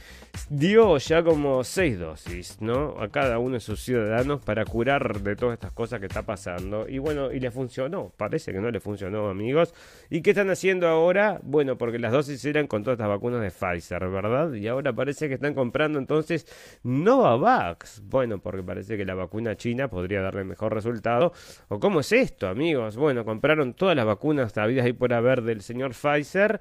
[0.49, 2.95] dio ya como seis dosis, ¿no?
[2.99, 6.87] A cada uno de sus ciudadanos para curar de todas estas cosas que está pasando.
[6.87, 8.11] Y bueno, y le funcionó.
[8.17, 9.73] Parece que no le funcionó, amigos.
[10.09, 11.39] ¿Y qué están haciendo ahora?
[11.43, 14.53] Bueno, porque las dosis eran con todas estas vacunas de Pfizer, ¿verdad?
[14.53, 16.47] Y ahora parece que están comprando entonces
[16.83, 18.01] Novavax.
[18.05, 21.33] Bueno, porque parece que la vacuna china podría darle mejor resultado.
[21.67, 22.97] ¿O cómo es esto, amigos?
[22.97, 26.59] Bueno, compraron todas las vacunas habidas ahí por haber del señor Pfizer.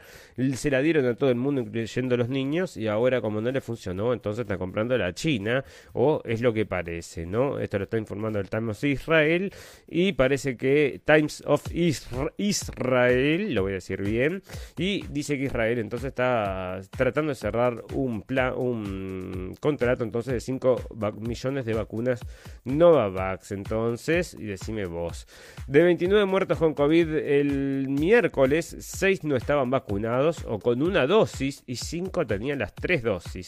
[0.54, 2.76] Se la dieron a todo el mundo, incluyendo a los niños.
[2.76, 7.27] Y ahora, como no funcionó, entonces está comprando la China, o es lo que parece,
[7.27, 7.59] ¿no?
[7.59, 9.53] Esto lo está informando el Times of Israel,
[9.87, 14.42] y parece que Times of Israel, lo voy a decir bien,
[14.77, 20.40] y dice que Israel entonces está tratando de cerrar un plan, un contrato entonces de
[20.40, 20.83] 5
[21.21, 22.21] millones de vacunas
[22.64, 25.27] Novavax, entonces, y decime vos,
[25.66, 31.62] de 29 muertos con COVID el miércoles, 6 no estaban vacunados o con una dosis
[31.66, 33.47] y 5 tenían las 3 dosis.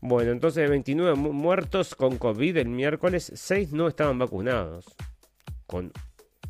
[0.00, 4.86] Bueno, entonces de 29 muertos con COVID el miércoles, 6 no estaban vacunados.
[5.66, 5.92] Con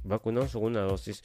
[0.05, 1.23] vacunados con una dosis.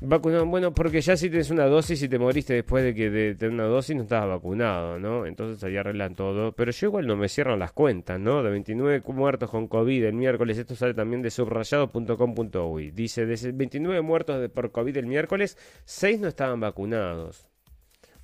[0.00, 3.34] Vacunado, bueno, porque ya si tienes una dosis y te moriste después de que de
[3.36, 5.24] tener una dosis no estabas vacunado, ¿no?
[5.24, 6.52] Entonces ahí arreglan todo.
[6.52, 8.42] Pero yo igual no me cierran las cuentas, ¿no?
[8.42, 12.90] De 29 muertos con COVID el miércoles, esto sale también de subrayado.com.uy.
[12.90, 17.53] Dice, de 29 muertos por COVID el miércoles, 6 no estaban vacunados.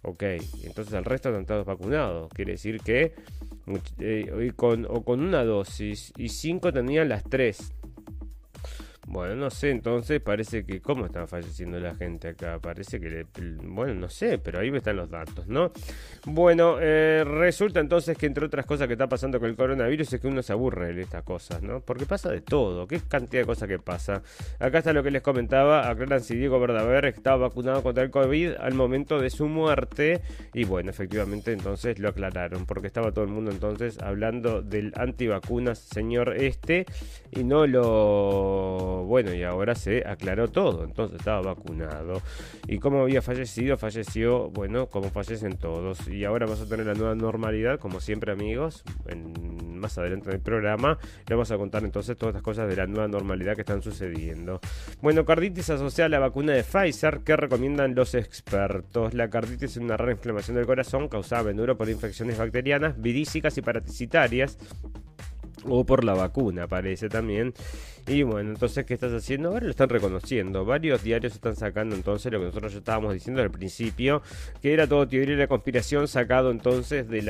[0.02, 0.22] Ok,
[0.62, 2.32] entonces el resto están todos vacunados.
[2.32, 3.12] Quiere decir que
[3.98, 7.72] eh, con, o con una dosis y cinco tenían las tres.
[9.10, 12.60] Bueno, no sé, entonces parece que cómo está falleciendo la gente acá.
[12.60, 13.26] Parece que,
[13.64, 15.72] bueno, no sé, pero ahí están los datos, ¿no?
[16.26, 20.20] Bueno, eh, resulta entonces que entre otras cosas que está pasando con el coronavirus es
[20.20, 21.80] que uno se aburre de estas cosas, ¿no?
[21.80, 24.22] Porque pasa de todo, qué cantidad de cosas que pasa.
[24.60, 28.52] Acá está lo que les comentaba, aclaran si Diego Verdaver estaba vacunado contra el COVID
[28.60, 30.20] al momento de su muerte
[30.54, 35.80] y bueno, efectivamente entonces lo aclararon porque estaba todo el mundo entonces hablando del antivacunas
[35.80, 36.86] señor este
[37.32, 42.22] y no lo bueno, y ahora se aclaró todo, entonces estaba vacunado.
[42.66, 43.76] ¿Y cómo había fallecido?
[43.76, 46.08] Falleció, bueno, como fallecen todos.
[46.08, 50.36] Y ahora vamos a tener la nueva normalidad, como siempre amigos, en, más adelante en
[50.36, 50.98] el programa.
[51.26, 54.60] Le vamos a contar entonces todas las cosas de la nueva normalidad que están sucediendo.
[55.00, 59.14] Bueno, carditis asociada a la vacuna de Pfizer, ¿qué recomiendan los expertos?
[59.14, 63.56] La carditis es una rara inflamación del corazón causada a menudo por infecciones bacterianas, virísicas
[63.58, 64.58] y parasitarias
[65.66, 67.54] o por la vacuna, parece también.
[68.06, 69.50] Y bueno, entonces, ¿qué estás haciendo?
[69.50, 70.64] Ahora lo están reconociendo.
[70.64, 74.22] Varios diarios están sacando entonces lo que nosotros ya estábamos diciendo al principio,
[74.60, 77.22] que era todo teoría de la conspiración sacado entonces de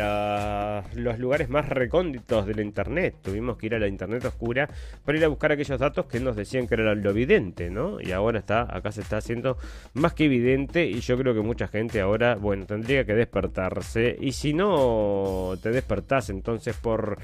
[0.94, 3.16] los lugares más recónditos de la internet.
[3.22, 4.70] Tuvimos que ir a la internet oscura
[5.04, 8.00] para ir a buscar aquellos datos que nos decían que era lo evidente, ¿no?
[8.00, 9.58] Y ahora está, acá se está haciendo
[9.94, 14.16] más que evidente y yo creo que mucha gente ahora, bueno, tendría que despertarse.
[14.20, 17.18] Y si no te despertás entonces por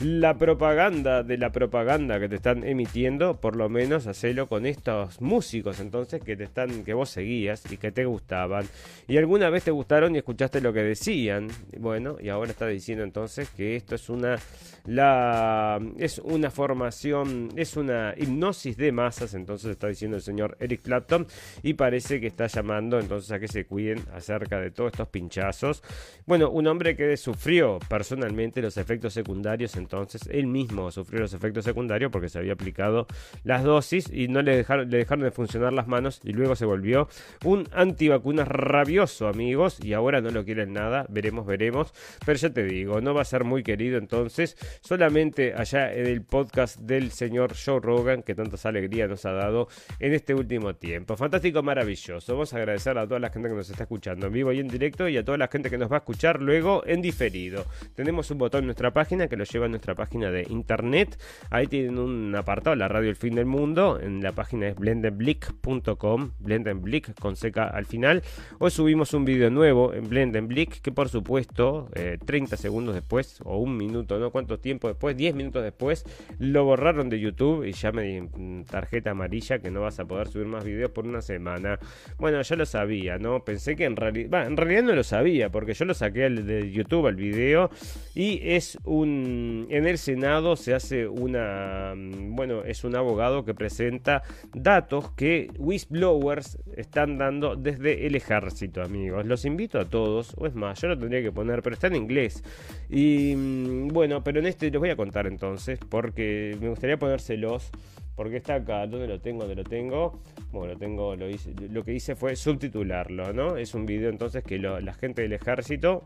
[0.00, 5.18] la propaganda de la propaganda que te están emitiendo, por lo menos hacelo con estos
[5.22, 8.66] músicos entonces que te están que vos seguías y que te gustaban
[9.08, 11.48] y alguna vez te gustaron y escuchaste lo que decían.
[11.78, 14.38] Bueno, y ahora está diciendo entonces que esto es una
[14.84, 20.82] la es una formación, es una hipnosis de masas, entonces está diciendo el señor Eric
[20.82, 21.26] Clapton
[21.62, 25.82] y parece que está llamando entonces a que se cuiden acerca de todos estos pinchazos.
[26.26, 31.64] Bueno, un hombre que sufrió personalmente los efectos secundarios entonces él mismo sufrió los efectos
[31.64, 33.06] secundarios porque se había aplicado
[33.44, 36.64] las dosis y no le dejaron, le dejaron de funcionar las manos y luego se
[36.64, 37.08] volvió
[37.44, 41.92] un antivacunas rabioso, amigos, y ahora no lo quieren nada, veremos, veremos,
[42.26, 46.22] pero ya te digo, no va a ser muy querido entonces, solamente allá en el
[46.22, 49.68] podcast del señor Joe Rogan, que tantas alegrías nos ha dado
[49.98, 51.16] en este último tiempo.
[51.16, 52.32] Fantástico, maravilloso.
[52.32, 54.68] Vamos a agradecer a toda la gente que nos está escuchando en vivo y en
[54.68, 57.64] directo y a toda la gente que nos va a escuchar luego en diferido.
[57.94, 61.18] Tenemos un botón en nuestra página que lo lleva a nuestra página de internet.
[61.50, 64.00] Ahí tienen un apartado, la radio El Fin del Mundo.
[64.00, 68.22] En la página es blendenblick.com, blendenblick con seca al final.
[68.58, 71.88] Hoy subimos un video nuevo en Blendenblick que por supuesto
[72.24, 74.30] 30 eh, segundos después o un minuto, ¿no?
[74.30, 75.16] ¿Cuánto tiempo después?
[75.16, 76.04] 10 minutos después
[76.38, 80.28] lo borraron de YouTube y ya me di tarjeta amarilla que no vas a poder
[80.28, 81.78] subir más videos por una semana.
[82.18, 83.44] Bueno, ya lo sabía, ¿no?
[83.44, 87.06] Pensé que en realidad, en realidad no lo sabía porque yo lo saqué de YouTube
[87.06, 87.70] al video
[88.14, 94.22] y es un en el Se hace una bueno, es un abogado que presenta
[94.54, 99.26] datos que whistleblowers están dando desde el ejército, amigos.
[99.26, 101.96] Los invito a todos, o es más, yo lo tendría que poner, pero está en
[101.96, 102.44] inglés.
[102.88, 107.70] Y mm, bueno, pero en este les voy a contar entonces, porque me gustaría ponérselos.
[108.14, 109.40] Porque está acá, ¿dónde lo tengo?
[109.40, 110.20] ¿Dónde lo tengo?
[110.52, 113.56] Bueno, lo tengo, lo, hice, lo que hice fue subtitularlo, ¿no?
[113.56, 116.04] Es un video entonces que la gente del ejército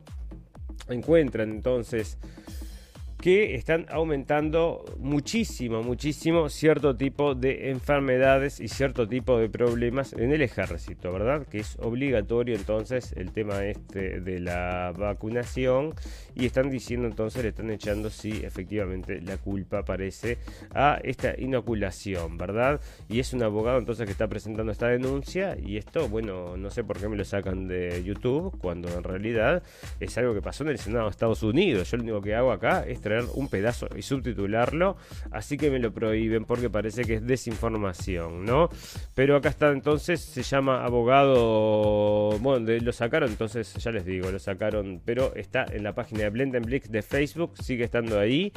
[0.88, 2.18] encuentran entonces
[3.26, 10.30] que están aumentando muchísimo, muchísimo cierto tipo de enfermedades y cierto tipo de problemas en
[10.30, 11.44] el ejército, ¿verdad?
[11.44, 15.92] Que es obligatorio entonces el tema este de la vacunación
[16.36, 20.38] y están diciendo entonces, le están echando sí, efectivamente la culpa parece
[20.72, 22.80] a esta inoculación, ¿verdad?
[23.08, 26.84] Y es un abogado entonces que está presentando esta denuncia y esto, bueno, no sé
[26.84, 29.64] por qué me lo sacan de YouTube cuando en realidad
[29.98, 31.90] es algo que pasó en el Senado de Estados Unidos.
[31.90, 34.96] Yo lo único que hago acá es traer un pedazo y subtitularlo,
[35.30, 38.68] así que me lo prohíben porque parece que es desinformación, ¿no?
[39.14, 44.38] Pero acá está entonces, se llama abogado, bueno, lo sacaron, entonces ya les digo, lo
[44.38, 48.52] sacaron, pero está en la página de Blendenblick de Facebook, sigue estando ahí.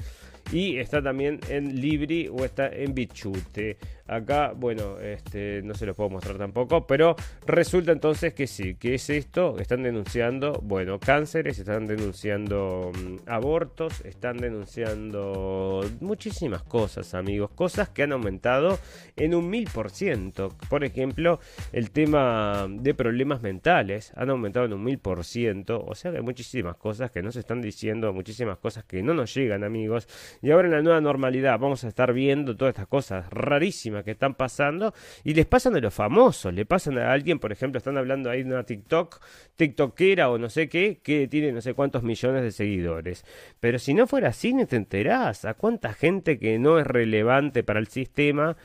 [0.52, 3.78] Y está también en Libri o está en Bichute.
[4.10, 8.96] Acá, bueno, este, no se los puedo mostrar tampoco, pero resulta entonces que sí, que
[8.96, 17.52] es esto, están denunciando, bueno, cánceres, están denunciando mm, abortos, están denunciando muchísimas cosas, amigos,
[17.52, 18.80] cosas que han aumentado
[19.16, 20.56] en un mil por ciento.
[20.70, 21.40] Por ejemplo,
[21.72, 26.18] el tema de problemas mentales han aumentado en un mil por ciento, o sea que
[26.18, 30.08] hay muchísimas cosas que no se están diciendo, muchísimas cosas que no nos llegan, amigos,
[30.42, 34.12] y ahora en la nueva normalidad vamos a estar viendo todas estas cosas rarísimas que
[34.12, 34.94] están pasando
[35.24, 38.44] y les pasan a los famosos, le pasan a alguien, por ejemplo, están hablando ahí
[38.44, 39.22] de una TikTok,
[39.56, 43.26] TikTokera o no sé qué, que tiene no sé cuántos millones de seguidores.
[43.60, 47.64] Pero si no fuera así, ni te enterás a cuánta gente que no es relevante
[47.64, 48.58] para el sistema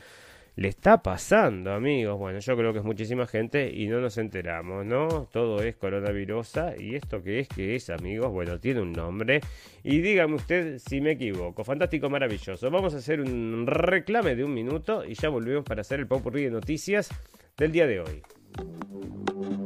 [0.55, 2.17] le está pasando, amigos?
[2.17, 5.27] Bueno, yo creo que es muchísima gente y no nos enteramos, ¿no?
[5.31, 9.41] Todo es coronavirusa y esto que es, que es, amigos, bueno, tiene un nombre.
[9.83, 11.63] Y dígame usted si me equivoco.
[11.63, 12.71] Fantástico, maravilloso.
[12.71, 16.45] Vamos a hacer un reclame de un minuto y ya volvemos para hacer el popurrí
[16.45, 17.09] de noticias
[17.57, 19.64] del día de hoy.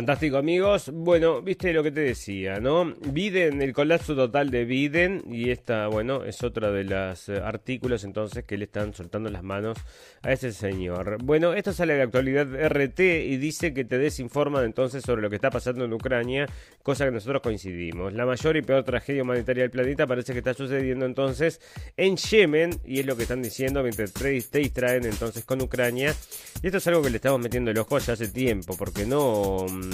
[0.00, 0.90] Fantástico amigos.
[0.94, 2.94] Bueno, viste lo que te decía, ¿no?
[3.12, 8.04] Biden, el colapso total de Biden y esta, bueno, es otra de los eh, artículos
[8.04, 9.76] entonces que le están soltando las manos
[10.22, 11.22] a ese señor.
[11.22, 15.28] Bueno, esto sale de la actualidad RT y dice que te desinforman entonces sobre lo
[15.28, 16.46] que está pasando en Ucrania,
[16.82, 18.14] cosa que nosotros coincidimos.
[18.14, 21.60] La mayor y peor tragedia humanitaria del planeta parece que está sucediendo entonces
[21.98, 26.14] en Yemen y es lo que están diciendo mientras te distraen entonces con Ucrania.
[26.62, 29.66] Y esto es algo que le estamos metiendo el ojo ya hace tiempo, porque no
[29.68, 29.89] Mm,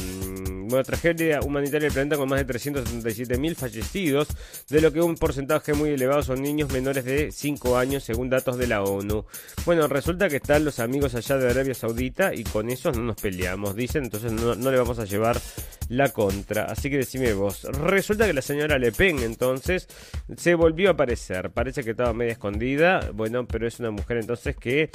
[0.68, 4.28] bueno, tragedia humanitaria del planeta con más de 377.000 fallecidos,
[4.68, 8.59] de lo que un porcentaje muy elevado son niños menores de 5 años, según datos
[8.59, 9.24] de la ONU.
[9.64, 13.16] Bueno, resulta que están los amigos allá de Arabia Saudita y con esos no nos
[13.16, 15.40] peleamos, dicen, entonces no, no le vamos a llevar
[15.88, 16.64] la contra.
[16.64, 17.64] Así que decime vos.
[17.64, 19.88] Resulta que la señora Le Pen entonces
[20.36, 21.51] se volvió a aparecer.
[21.51, 23.11] Parece que estaba media escondida.
[23.14, 24.90] Bueno, pero es una mujer entonces que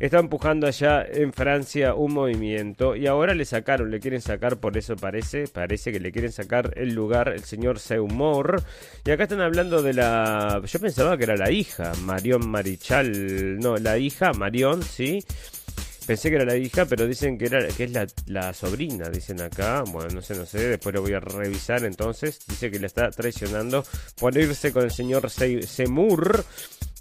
[0.00, 4.76] está empujando allá en Francia un movimiento y ahora le sacaron, le quieren sacar, por
[4.76, 8.62] eso parece, parece que le quieren sacar el lugar el señor Seymour.
[9.04, 13.76] Y acá están hablando de la, yo pensaba que era la hija, Marion Marichal, no,
[13.76, 15.24] la hija, Marion, sí.
[16.06, 19.42] Pensé que era la hija, pero dicen que era que es la, la, sobrina, dicen
[19.42, 19.84] acá.
[19.86, 22.38] Bueno, no sé, no sé, después lo voy a revisar entonces.
[22.48, 23.84] Dice que le está traicionando
[24.18, 26.46] por irse con el señor Seymour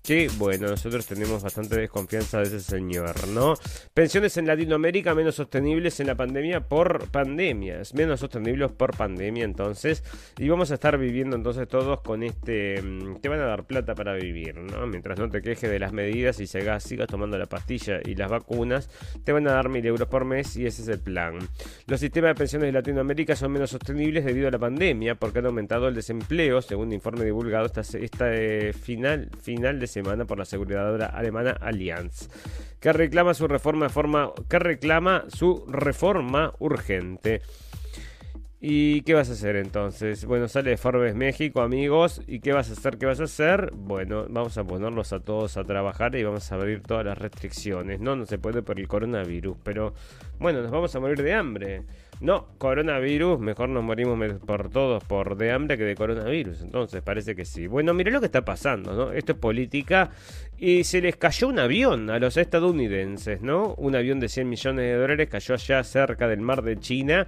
[0.07, 3.55] que, bueno, nosotros tenemos bastante desconfianza de ese señor, ¿no?
[3.93, 10.05] Pensiones en Latinoamérica menos sostenibles en la pandemia por pandemias, menos sostenibles por pandemia, entonces,
[10.37, 13.95] y vamos a estar viviendo entonces todos con este, mm, te van a dar plata
[13.95, 14.87] para vivir, ¿no?
[14.87, 18.31] Mientras no te quejes de las medidas y sigas, sigas tomando la pastilla y las
[18.31, 18.89] vacunas,
[19.25, 21.37] te van a dar mil euros por mes y ese es el plan.
[21.85, 25.47] Los sistemas de pensiones de Latinoamérica son menos sostenibles debido a la pandemia porque han
[25.47, 30.37] aumentado el desempleo, según el informe divulgado esta, esta eh, final, final de semana por
[30.37, 32.29] la aseguradora alemana Allianz,
[32.79, 37.41] que reclama su reforma, forma, que reclama su reforma urgente.
[38.59, 40.25] ¿Y qué vas a hacer entonces?
[40.25, 42.21] Bueno, sale Forbes México, amigos.
[42.27, 42.97] ¿Y qué vas a hacer?
[42.97, 43.71] ¿Qué vas a hacer?
[43.75, 47.99] Bueno, vamos a ponerlos a todos a trabajar y vamos a abrir todas las restricciones.
[47.99, 49.93] No, no se puede por el coronavirus, pero
[50.39, 51.83] bueno, nos vamos a morir de hambre.
[52.19, 56.61] No, coronavirus, mejor nos morimos por todos por de hambre que de coronavirus.
[56.61, 57.67] Entonces, parece que sí.
[57.67, 59.11] Bueno, mire lo que está pasando, ¿no?
[59.11, 60.09] Esto es política.
[60.57, 63.75] Y se les cayó un avión a los estadounidenses, ¿no?
[63.75, 67.27] Un avión de 100 millones de dólares cayó allá cerca del mar de China.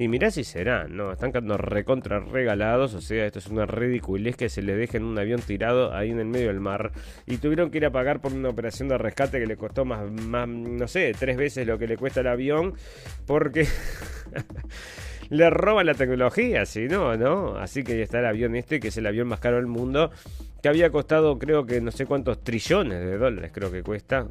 [0.00, 1.12] Y mirá si será, ¿no?
[1.12, 5.18] Están quedando recontra regalados, o sea, esto es una ridiculez que se les dejen un
[5.18, 6.92] avión tirado ahí en el medio del mar.
[7.26, 10.10] Y tuvieron que ir a pagar por una operación de rescate que le costó más,
[10.10, 12.72] más no sé, tres veces lo que le cuesta el avión,
[13.26, 13.66] porque...
[15.30, 17.56] le roban la tecnología, si no, ¿no?
[17.56, 20.10] Así que ya está el avión este, que es el avión más caro del mundo,
[20.62, 24.26] que había costado creo que no sé cuántos trillones de dólares, creo que cuesta,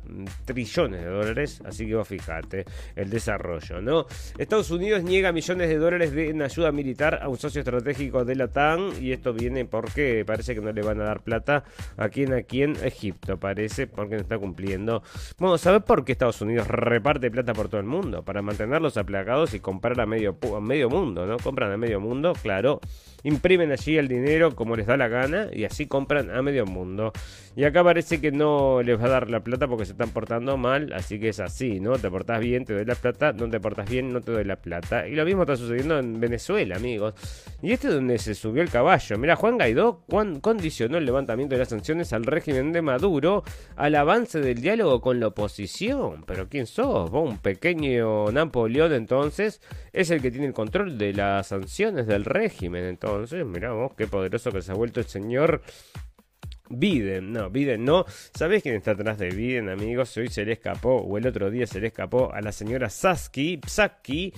[0.45, 4.05] trillones de dólares, así que vos fijate el desarrollo, ¿no?
[4.37, 8.35] Estados Unidos niega millones de dólares de, en ayuda militar a un socio estratégico de
[8.35, 11.63] la TAN y esto viene porque parece que no le van a dar plata
[11.97, 15.01] a quien aquí en Egipto, parece, porque no está cumpliendo.
[15.39, 19.53] A ver por qué Estados Unidos reparte plata por todo el mundo, para mantenerlos aplacados
[19.53, 21.37] y comprar a medio, a medio mundo, ¿no?
[21.37, 22.81] Compran a medio mundo, claro
[23.23, 27.11] imprimen allí el dinero como les da la gana y así compran a medio mundo.
[27.55, 30.55] Y acá parece que no les va a dar la plata porque se están portando
[30.55, 31.97] mal, así que es así, ¿no?
[31.97, 34.55] Te portas bien, te doy la plata, no te portas bien, no te doy la
[34.55, 35.07] plata.
[35.07, 37.15] Y lo mismo está sucediendo en Venezuela, amigos.
[37.61, 39.17] Y este es donde se subió el caballo.
[39.17, 40.05] Mira, Juan Guaidó
[40.41, 43.43] condicionó el levantamiento de las sanciones al régimen de Maduro
[43.75, 46.23] al avance del diálogo con la oposición.
[46.25, 47.09] Pero ¿quién sos?
[47.11, 49.59] Vos, un pequeño Napoleón entonces,
[49.91, 52.85] es el que tiene el control de las sanciones del régimen.
[52.85, 55.61] Entonces, mirá vos, qué poderoso que se ha vuelto el señor
[56.69, 58.05] Biden, no, Biden no.
[58.07, 60.15] ¿Sabés quién está atrás de Biden, amigos?
[60.17, 63.59] Hoy se le escapó, o el otro día se le escapó a la señora Sasky,
[63.65, 64.33] Psaki,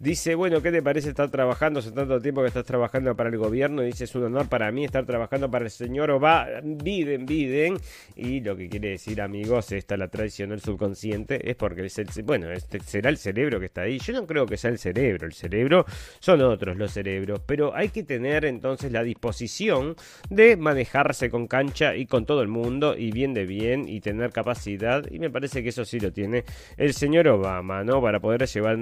[0.00, 3.36] Dice, bueno, ¿qué te parece estar trabajando hace tanto tiempo que estás trabajando para el
[3.36, 3.82] gobierno?
[3.82, 7.76] Dice, es un honor para mí estar trabajando para el señor Obama, Biden, Biden.
[8.16, 11.90] Y lo que quiere decir, amigos, esta la tradición del subconsciente, es porque el,
[12.24, 13.98] bueno, este será el cerebro que está ahí.
[13.98, 15.84] Yo no creo que sea el cerebro, el cerebro
[16.18, 19.96] son otros los cerebros, pero hay que tener entonces la disposición
[20.30, 24.30] de manejarse con cancha y con todo el mundo y bien de bien y tener
[24.30, 25.04] capacidad.
[25.10, 26.44] Y me parece que eso sí lo tiene
[26.78, 28.00] el señor Obama, ¿no?
[28.00, 28.78] Para poder llevar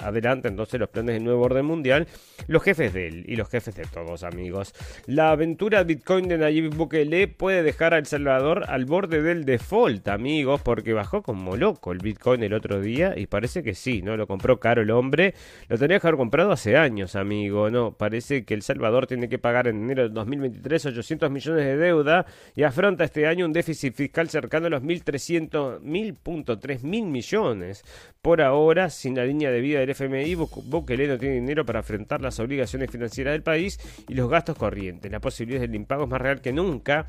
[0.00, 2.06] adelante entonces los planes del nuevo orden mundial,
[2.46, 4.72] los jefes de él y los jefes de todos, amigos.
[5.06, 10.08] La aventura Bitcoin de Nayib Bukele puede dejar a El Salvador al borde del default,
[10.08, 14.16] amigos, porque bajó como loco el Bitcoin el otro día y parece que sí, ¿no?
[14.16, 15.34] Lo compró caro el hombre,
[15.68, 17.92] lo tenía que haber comprado hace años, amigo, ¿no?
[17.92, 22.26] Parece que El Salvador tiene que pagar en enero de 2023 800 millones de deuda
[22.54, 27.82] y afronta este año un déficit fiscal cercano a los 1.300, 1.3 mil millones.
[28.22, 30.34] Por ahora, sin la línea de vida del FMI,
[30.64, 33.78] Bukele no tiene dinero para enfrentar las obligaciones financieras del país
[34.08, 35.10] y los gastos corrientes.
[35.10, 37.06] La posibilidad del impago es más real que nunca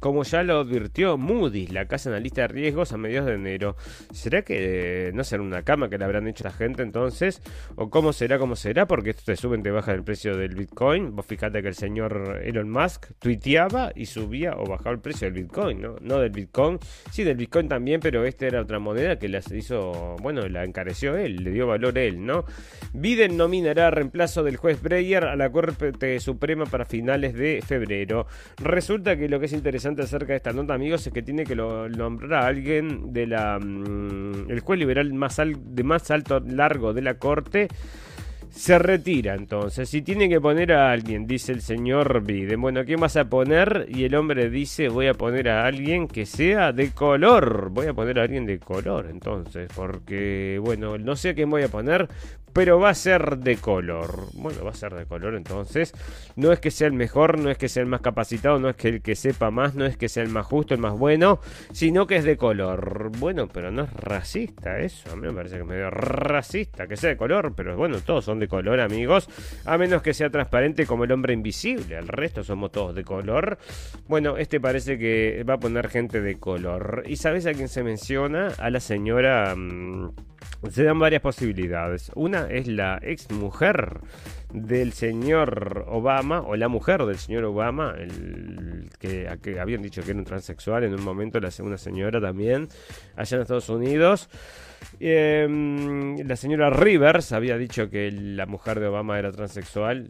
[0.00, 3.76] como ya lo advirtió Moody's, la casa analista de riesgos, a mediados de enero.
[4.12, 7.42] ¿Será que no será una cama que le habrán hecho la gente entonces?
[7.74, 8.86] ¿O cómo será, cómo será?
[8.86, 11.16] Porque esto te sube y te baja el precio del Bitcoin.
[11.16, 15.42] Vos fíjate que el señor Elon Musk tuiteaba y subía o bajaba el precio del
[15.42, 15.96] Bitcoin, ¿no?
[16.00, 16.78] No del Bitcoin,
[17.10, 21.16] sí del Bitcoin también, pero esta era otra moneda que la hizo, bueno, la encareció
[21.16, 22.44] él, le dio valor él, ¿no?
[22.92, 28.26] Biden nominará reemplazo del juez Breyer a la Corte Suprema para finales de febrero.
[28.58, 31.56] Resulta que lo que es interesante acerca de esta nota, amigos, es que tiene que
[31.56, 37.02] nombrar a alguien de la mm, el juez liberal más de más alto largo de
[37.02, 37.68] la corte.
[38.50, 39.88] Se retira entonces.
[39.88, 42.60] Si tiene que poner a alguien, dice el señor Biden.
[42.60, 43.86] Bueno, ¿quién vas a poner?
[43.88, 47.68] Y el hombre dice, voy a poner a alguien que sea de color.
[47.70, 49.70] Voy a poner a alguien de color entonces.
[49.74, 52.08] Porque, bueno, no sé a quién voy a poner
[52.58, 54.30] pero va a ser de color.
[54.32, 55.92] Bueno, va a ser de color entonces.
[56.34, 58.74] No es que sea el mejor, no es que sea el más capacitado, no es
[58.74, 61.38] que el que sepa más, no es que sea el más justo, el más bueno,
[61.70, 63.12] sino que es de color.
[63.16, 65.08] Bueno, pero no es racista eso.
[65.12, 68.24] A mí me parece que es medio racista que sea de color, pero bueno, todos
[68.24, 69.28] son de color, amigos.
[69.64, 71.96] A menos que sea transparente como el hombre invisible.
[71.96, 73.56] El resto somos todos de color.
[74.08, 77.04] Bueno, este parece que va a poner gente de color.
[77.06, 78.48] ¿Y sabes a quién se menciona?
[78.58, 79.54] A la señora...
[79.54, 80.10] Mm,
[80.70, 82.10] se dan varias posibilidades.
[82.14, 84.00] Una es la ex mujer
[84.52, 90.10] del señor Obama, o la mujer del señor Obama, el que, que habían dicho que
[90.10, 92.68] era un transexual en un momento, la segunda señora también,
[93.16, 94.28] allá en Estados Unidos.
[95.00, 100.08] Em, la señora Rivers había dicho que la mujer de Obama era transexual,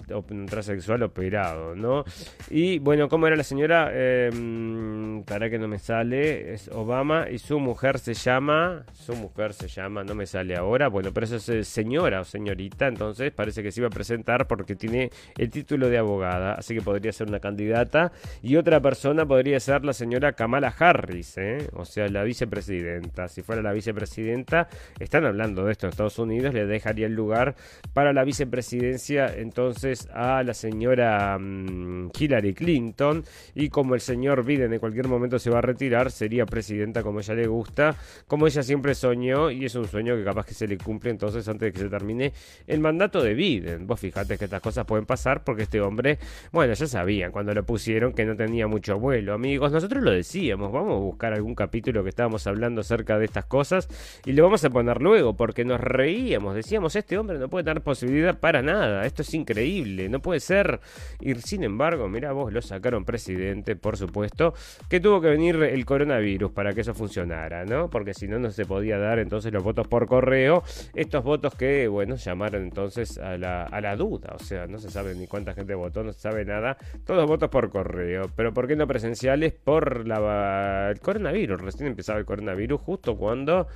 [0.49, 2.05] transexual operado, ¿no?
[2.51, 3.91] Y bueno, ¿cómo era la señora?
[3.93, 9.53] Em, para que no me sale, es Obama y su mujer se llama, su mujer
[9.53, 13.33] se llama, no me sale ahora, bueno, pero eso es eh, señora o señorita, entonces
[13.33, 17.13] parece que se iba a presentar porque tiene el título de abogada, así que podría
[17.13, 18.13] ser una candidata.
[18.43, 21.69] Y otra persona podría ser la señora Kamala Harris, ¿eh?
[21.75, 23.29] o sea, la vicepresidenta.
[23.29, 24.69] Si fuera la vicepresidenta,
[24.99, 27.55] están hablando de esto en Estados Unidos, le dejaría el lugar
[27.93, 33.25] para la vicepresidencia entonces a la señora mm, Hillary Clinton
[33.55, 37.21] y como el señor Biden en cualquier momento se va a retirar, sería presidenta como
[37.21, 40.67] ella le gusta, como ella siempre soñó y es un sueño que capaz que se
[40.67, 42.33] le cumple entonces antes de que se termine
[42.67, 43.87] el mandato de Biden.
[43.87, 46.19] Vos fijate que estas cosas pueden pasar porque este hombre,
[46.53, 49.73] bueno, ya sabían cuando lo pusieron que no tenía mucho vuelo, amigos.
[49.73, 53.89] Nosotros lo decíamos, vamos a buscar algún capítulo que estábamos hablando acerca de estas cosas
[54.25, 57.83] y luego vamos a poner luego, porque nos reíamos, decíamos, este hombre no puede tener
[57.83, 60.81] posibilidad para nada, esto es increíble, no puede ser.
[61.21, 64.55] Y sin embargo, mira vos, lo sacaron presidente, por supuesto,
[64.89, 67.91] que tuvo que venir el coronavirus para que eso funcionara, ¿no?
[67.91, 70.63] Porque si no, no se podía dar entonces los votos por correo,
[70.95, 74.91] estos votos que, bueno, llamaron entonces a la, a la duda, o sea, no se
[74.91, 78.67] sabe ni cuánta gente votó, no se sabe nada, todos votos por correo, pero ¿por
[78.67, 79.53] qué no presenciales?
[79.53, 83.69] Por la, el coronavirus, recién empezaba el coronavirus justo cuando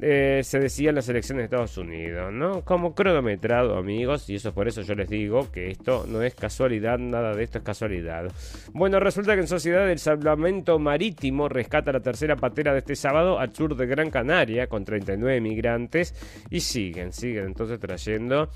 [0.00, 2.62] eh, se decía en las elecciones de Estados Unidos, ¿no?
[2.62, 6.98] Como cronometrado, amigos, y eso por eso yo les digo que esto no es casualidad,
[6.98, 8.30] nada de esto es casualidad.
[8.72, 13.38] Bueno, resulta que en Sociedad del Salvamento Marítimo rescata la tercera patera de este sábado
[13.38, 16.14] al sur de Gran Canaria con 39 migrantes
[16.50, 18.50] y siguen, siguen entonces trayendo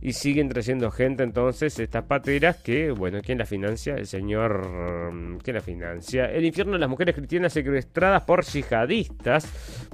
[0.00, 3.94] y siguen trayendo gente entonces estas pateras que, bueno, ¿quién la financia?
[3.94, 4.62] El señor...
[5.42, 6.26] ¿Quién la financia?
[6.26, 9.46] El infierno de las mujeres cristianas secuestradas por yihadistas,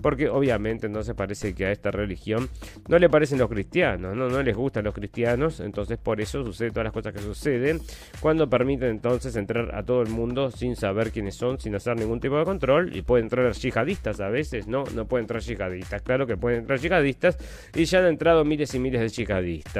[0.02, 2.48] porque obviamente entonces parece que a esta religión
[2.88, 6.70] no le parecen los cristianos, no, no les gustan los cristianos, entonces por eso sucede
[6.70, 7.80] todas las cosas que suceden
[8.20, 12.20] cuando permiten entonces entrar a todo el mundo sin saber quiénes son, sin hacer ningún
[12.20, 16.26] tipo de control y pueden entrar yihadistas a veces, no, no pueden entrar yihadistas, claro
[16.26, 17.38] que pueden entrar yihadistas
[17.74, 19.77] y ya han entrado miles y miles de yihadistas.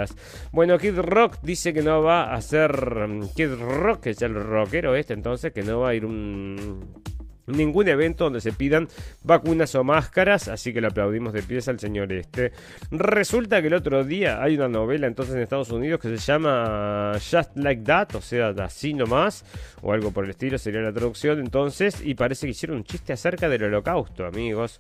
[0.53, 4.35] Bueno, Kid Rock dice que no va a ser mm, Kid Rock, que es el
[4.35, 7.03] rockero este entonces, que no va a ir un
[7.49, 8.89] ningún evento donde se pidan
[9.23, 12.53] vacunas o máscaras, así que le aplaudimos de pies al señor este.
[12.91, 17.13] Resulta que el otro día hay una novela entonces en Estados Unidos que se llama
[17.15, 19.45] Just Like That, o sea, así nomás,
[19.83, 23.13] o algo por el estilo sería la traducción entonces, y parece que hicieron un chiste
[23.13, 24.79] acerca del holocausto, amigos.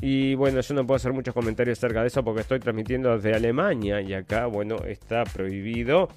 [0.00, 3.34] Y bueno, yo no puedo hacer muchos comentarios acerca de eso porque estoy transmitiendo desde
[3.34, 6.10] Alemania y acá, bueno, está prohibido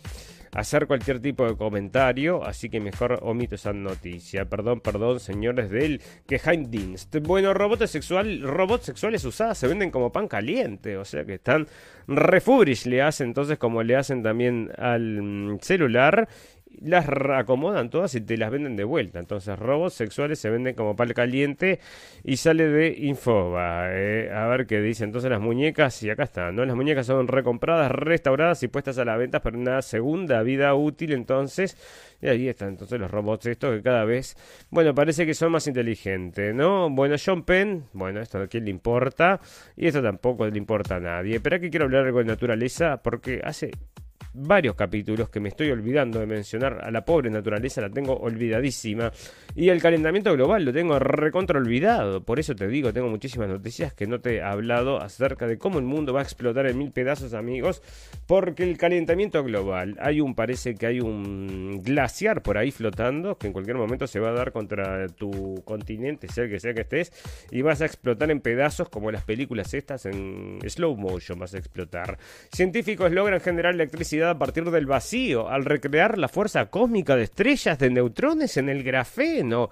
[0.54, 4.46] hacer cualquier tipo de comentario, así que mejor omito esa noticia.
[4.46, 7.16] Perdón, perdón, señores del Geheimdienst.
[7.22, 11.68] Bueno, robots, sexual, robots sexuales usadas se venden como pan caliente, o sea que están
[12.08, 16.28] refurish le hacen entonces como le hacen también al mm, celular
[16.82, 19.20] las acomodan todas y te las venden de vuelta.
[19.20, 21.80] Entonces, robots sexuales se venden como pal caliente
[22.24, 23.88] y sale de Infoba.
[23.92, 25.04] Eh, a ver qué dice.
[25.04, 26.66] Entonces, las muñecas, y acá están, ¿no?
[26.66, 31.14] Las muñecas son recompradas, restauradas y puestas a la venta para una segunda vida útil.
[31.14, 31.78] Entonces,
[32.22, 34.36] y ahí están entonces los robots estos que cada vez,
[34.70, 36.90] bueno, parece que son más inteligentes, ¿no?
[36.90, 39.40] Bueno, John Penn, bueno, esto a quién le importa
[39.76, 41.40] y esto tampoco le importa a nadie.
[41.40, 43.72] Pero aquí quiero hablar algo de naturaleza porque hace
[44.34, 46.80] varios capítulos que me estoy olvidando de mencionar.
[46.84, 49.12] A la pobre naturaleza la tengo olvidadísima.
[49.56, 52.24] Y el calentamiento global lo tengo recontra olvidado.
[52.24, 55.80] Por eso te digo, tengo muchísimas noticias que no te he hablado acerca de cómo
[55.80, 57.82] el mundo va a explotar en mil pedazos, amigos.
[58.28, 63.48] Porque el calentamiento global, hay un, parece que hay un glaciar por ahí flotando que
[63.48, 66.82] en cualquier momento se va a dar contra tu continente, sea el que sea que
[66.82, 67.12] estés,
[67.52, 71.58] y vas a explotar en pedazos como las películas estas en slow motion vas a
[71.58, 72.18] explotar.
[72.52, 77.80] Científicos logran generar electricidad a partir del vacío, al recrear la fuerza cósmica de estrellas
[77.80, 79.70] de neutrones en el grafeno.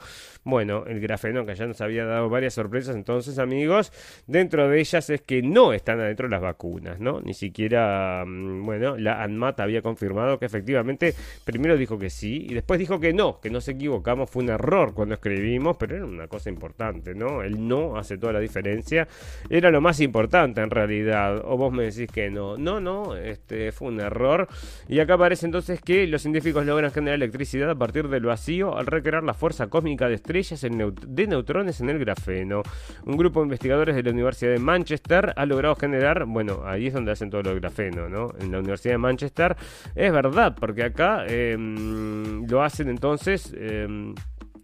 [0.48, 3.92] Bueno, el grafeno que ya nos había dado varias sorpresas entonces, amigos,
[4.28, 7.20] dentro de ellas es que no están adentro las vacunas, ¿no?
[7.20, 12.54] Ni siquiera, mm, bueno, la ANMAT había confirmado que efectivamente primero dijo que sí y
[12.54, 16.30] después dijo que no, que nos equivocamos, fue un error cuando escribimos, pero era una
[16.30, 17.44] cosa importante, ¿no?
[17.44, 19.06] El no hace toda la diferencia,
[19.50, 23.74] era lo más importante en realidad, o vos me decís que no, no, no, este
[23.74, 24.48] fue un error.
[24.88, 28.86] Y acá aparece entonces que los científicos logran generar electricidad a partir del vacío al
[28.86, 32.64] recrear la fuerza cósmica de estrellas de neutrones en el grafeno.
[33.06, 36.94] Un grupo de investigadores de la Universidad de Manchester ha logrado generar, bueno, ahí es
[36.94, 38.34] donde hacen todo lo grafeno, ¿no?
[38.40, 39.56] En la Universidad de Manchester.
[39.96, 43.54] Es verdad, porque acá em, lo hacen entonces...
[43.58, 44.14] Em,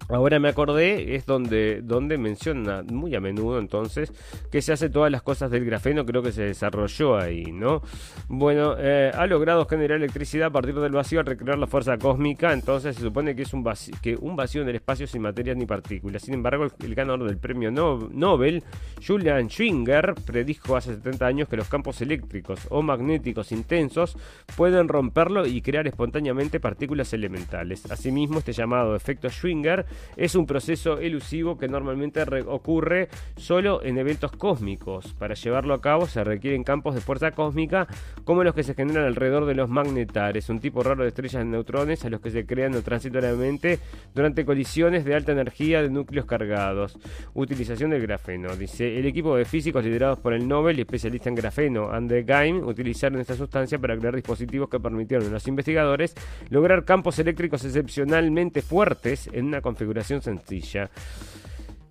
[0.09, 4.11] Ahora me acordé, es donde, donde menciona muy a menudo entonces
[4.51, 7.81] que se hace todas las cosas del grafeno, creo que se desarrolló ahí, ¿no?
[8.27, 12.51] Bueno, eh, ha logrado generar electricidad a partir del vacío al recrear la fuerza cósmica,
[12.53, 15.55] entonces se supone que es un vacío, que un vacío en el espacio sin materias
[15.57, 16.21] ni partículas.
[16.21, 18.63] Sin embargo, el, ganador del premio Nobel,
[19.05, 24.17] Julian Schwinger, predijo hace 70 años que los campos eléctricos o magnéticos intensos
[24.55, 27.89] pueden romperlo y crear espontáneamente partículas elementales.
[27.89, 29.85] Asimismo, este llamado efecto Schwinger
[30.17, 35.13] es un proceso elusivo que normalmente ocurre solo en eventos cósmicos.
[35.13, 37.87] Para llevarlo a cabo se requieren campos de fuerza cósmica
[38.23, 41.49] como los que se generan alrededor de los magnetares, un tipo raro de estrellas de
[41.49, 43.79] neutrones a los que se crean transitoriamente
[44.13, 46.97] durante colisiones de alta energía de núcleos cargados.
[47.33, 48.55] Utilización del grafeno.
[48.55, 52.65] Dice, el equipo de físicos liderados por el Nobel y especialista en grafeno, Andre Geim,
[52.65, 56.15] utilizaron esta sustancia para crear dispositivos que permitieron a los investigadores
[56.49, 60.89] lograr campos eléctricos excepcionalmente fuertes en una configuración configuración sencilla.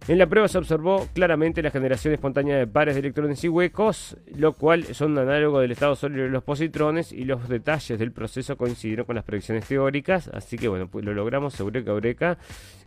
[0.09, 4.17] En la prueba se observó claramente la generación espontánea de pares de electrones y huecos,
[4.35, 8.57] lo cual son análogo del estado sólido de los positrones y los detalles del proceso
[8.57, 12.39] coincidieron con las predicciones teóricas, así que bueno, pues lo logramos, eureka, eureka,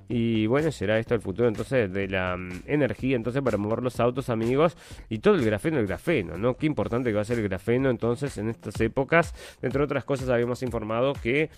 [0.08, 4.00] y bueno, será esto el futuro entonces de la mm, energía, entonces para mover los
[4.00, 4.78] autos amigos
[5.10, 6.56] y todo el grafeno, el grafeno, ¿no?
[6.56, 9.34] Qué importante que va a ser el grafeno entonces en estas épocas.
[9.62, 11.50] Entre otras cosas habíamos informado que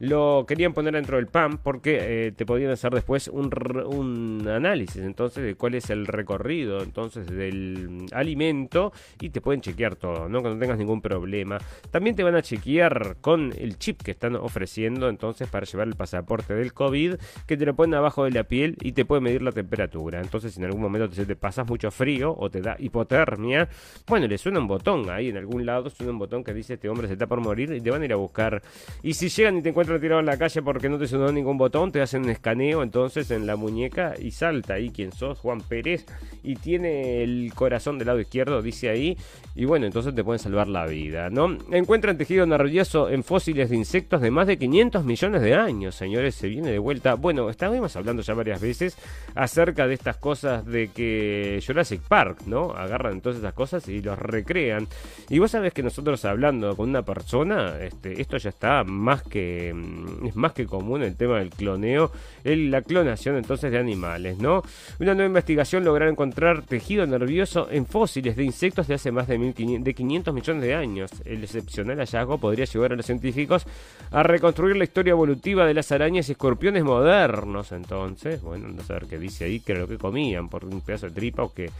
[0.00, 3.50] lo querían poner dentro del PAM porque eh, te podían hacer después un,
[3.86, 9.96] un análisis entonces de cuál es el recorrido entonces del alimento y te pueden chequear
[9.96, 10.42] todo, ¿no?
[10.42, 11.58] Que no tengas ningún problema.
[11.90, 15.94] También te van a chequear con el chip que están ofreciendo entonces para llevar el
[15.94, 17.14] pasaporte del COVID,
[17.46, 20.20] que te lo abajo de la piel y te puede medir la temperatura.
[20.20, 23.68] Entonces, si en algún momento te, pasas mucho frío o te da hipotermia,
[24.06, 26.88] bueno, le suena un botón ahí en algún lado, suena un botón que dice este
[26.88, 28.62] hombre se está por morir y te van a ir a buscar.
[29.02, 31.58] Y si llegan y te encuentran tirado en la calle porque no te sonó ningún
[31.58, 35.60] botón, te hacen un escaneo entonces en la muñeca y salta ahí quién sos, Juan
[35.60, 36.06] Pérez,
[36.42, 39.16] y tiene el corazón del lado izquierdo, dice ahí,
[39.54, 41.56] y bueno, entonces te pueden salvar la vida, ¿no?
[41.70, 46.34] Encuentran tejido nervioso en fósiles de insectos de más de 500 millones de años, señores,
[46.34, 47.14] se viene de vuelta.
[47.14, 47.48] Bueno,
[47.96, 48.96] hablando ya varias veces
[49.34, 52.72] acerca de estas cosas de que Jurassic Park, ¿no?
[52.72, 54.86] Agarran entonces esas cosas y los recrean.
[55.28, 59.72] Y vos sabés que nosotros hablando con una persona, este, esto ya está más que
[59.74, 62.10] mm, es más que común el tema del cloneo,
[62.44, 64.62] el, la clonación entonces de animales, ¿no?
[65.00, 69.38] Una nueva investigación logra encontrar tejido nervioso en fósiles de insectos de hace más de,
[69.38, 71.10] 1500, de 500 millones de años.
[71.24, 73.66] El excepcional hallazgo podría llevar a los científicos
[74.10, 77.71] a reconstruir la historia evolutiva de las arañas y escorpiones modernos.
[77.76, 81.42] Entonces, bueno, no sé qué dice ahí, lo que comían por un pedazo de tripa
[81.42, 81.70] o que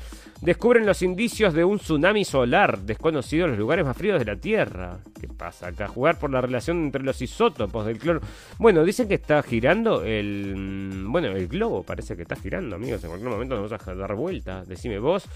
[0.40, 4.36] descubren los indicios de un tsunami solar desconocido en los lugares más fríos de la
[4.36, 4.98] Tierra.
[5.20, 5.88] ¿Qué pasa acá?
[5.88, 8.20] Jugar por la relación entre los isótopos del cloro.
[8.58, 10.54] Bueno, dicen que está girando el.
[10.56, 13.02] mm, Bueno, el globo parece que está girando, amigos.
[13.04, 14.64] En cualquier momento nos vamos a dar vuelta.
[14.64, 15.28] Decime vos.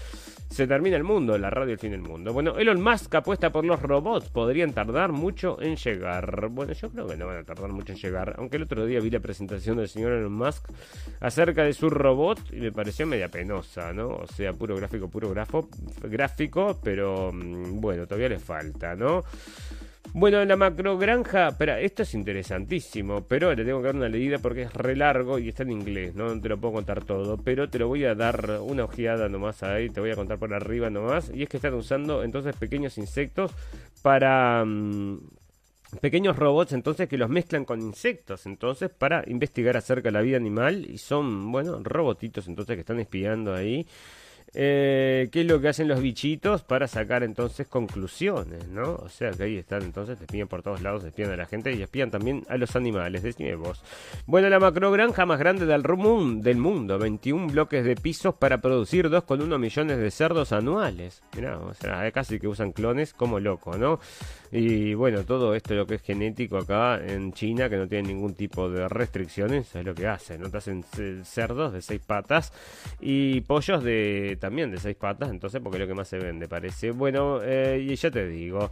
[0.49, 2.33] Se termina el mundo, la radio el fin del mundo.
[2.33, 4.29] Bueno, Elon Musk apuesta por los robots.
[4.29, 6.47] Podrían tardar mucho en llegar.
[6.49, 8.35] Bueno, yo creo que no van a tardar mucho en llegar.
[8.37, 10.46] Aunque el otro día vi la presentación del señor Elon Musk
[11.19, 14.09] acerca de su robot y me pareció media penosa, ¿no?
[14.09, 15.69] O sea, puro gráfico, puro grafo,
[16.03, 19.23] gráfico, pero mm, bueno, todavía le falta, ¿no?
[20.13, 24.63] Bueno, la macrogranja, espera, esto es interesantísimo, pero le tengo que dar una leída porque
[24.63, 26.33] es re largo y está en inglés, ¿no?
[26.33, 29.63] No te lo puedo contar todo, pero te lo voy a dar una ojeada nomás
[29.63, 32.97] ahí, te voy a contar por arriba nomás, y es que están usando entonces pequeños
[32.97, 33.51] insectos
[34.01, 34.63] para...
[34.65, 35.19] mm,
[36.01, 40.37] pequeños robots entonces que los mezclan con insectos entonces para investigar acerca de la vida
[40.37, 43.87] animal y son bueno robotitos entonces que están espiando ahí
[44.53, 48.95] eh, qué es lo que hacen los bichitos para sacar entonces conclusiones, ¿no?
[48.95, 51.71] O sea que ahí están, entonces te espían por todos lados, espían a la gente
[51.73, 53.83] y espían también a los animales, decime vos.
[54.25, 55.83] Bueno, la macrogranja más grande del,
[56.41, 61.21] del mundo, 21 bloques de pisos para producir 2,1 millones de cerdos anuales.
[61.35, 63.99] Mirá, o sea, casi que usan clones como loco, ¿no?
[64.51, 68.33] Y bueno, todo esto lo que es genético acá en China, que no tiene ningún
[68.33, 70.49] tipo de restricciones, es lo que hacen, ¿no?
[70.49, 72.53] Te hacen ce- cerdos de seis patas
[73.01, 76.47] y pollos de también de seis patas, entonces porque es lo que más se vende,
[76.47, 76.91] parece.
[76.91, 78.71] Bueno, eh, y ya te digo.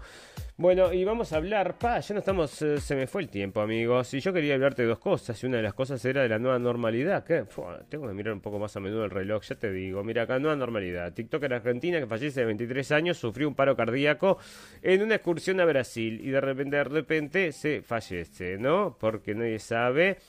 [0.57, 3.59] Bueno, y vamos a hablar, pa, ya no estamos, eh, se me fue el tiempo,
[3.59, 6.29] amigos, y yo quería hablarte de dos cosas, y una de las cosas era de
[6.29, 7.43] la nueva normalidad, que
[7.89, 10.39] tengo que mirar un poco más a menudo el reloj, ya te digo, mira acá,
[10.39, 14.37] nueva normalidad, TikToker argentina que fallece de 23 años, sufrió un paro cardíaco
[14.81, 18.95] en una excursión a Brasil, y de repente, de repente, se fallece, ¿no?
[18.97, 20.19] Porque nadie sabe...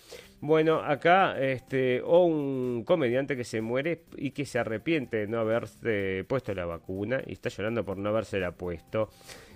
[0.41, 5.39] Bueno, acá, este, o un comediante que se muere y que se arrepiente de no
[5.39, 9.09] haberse puesto la vacuna y está llorando por no habérsela puesto.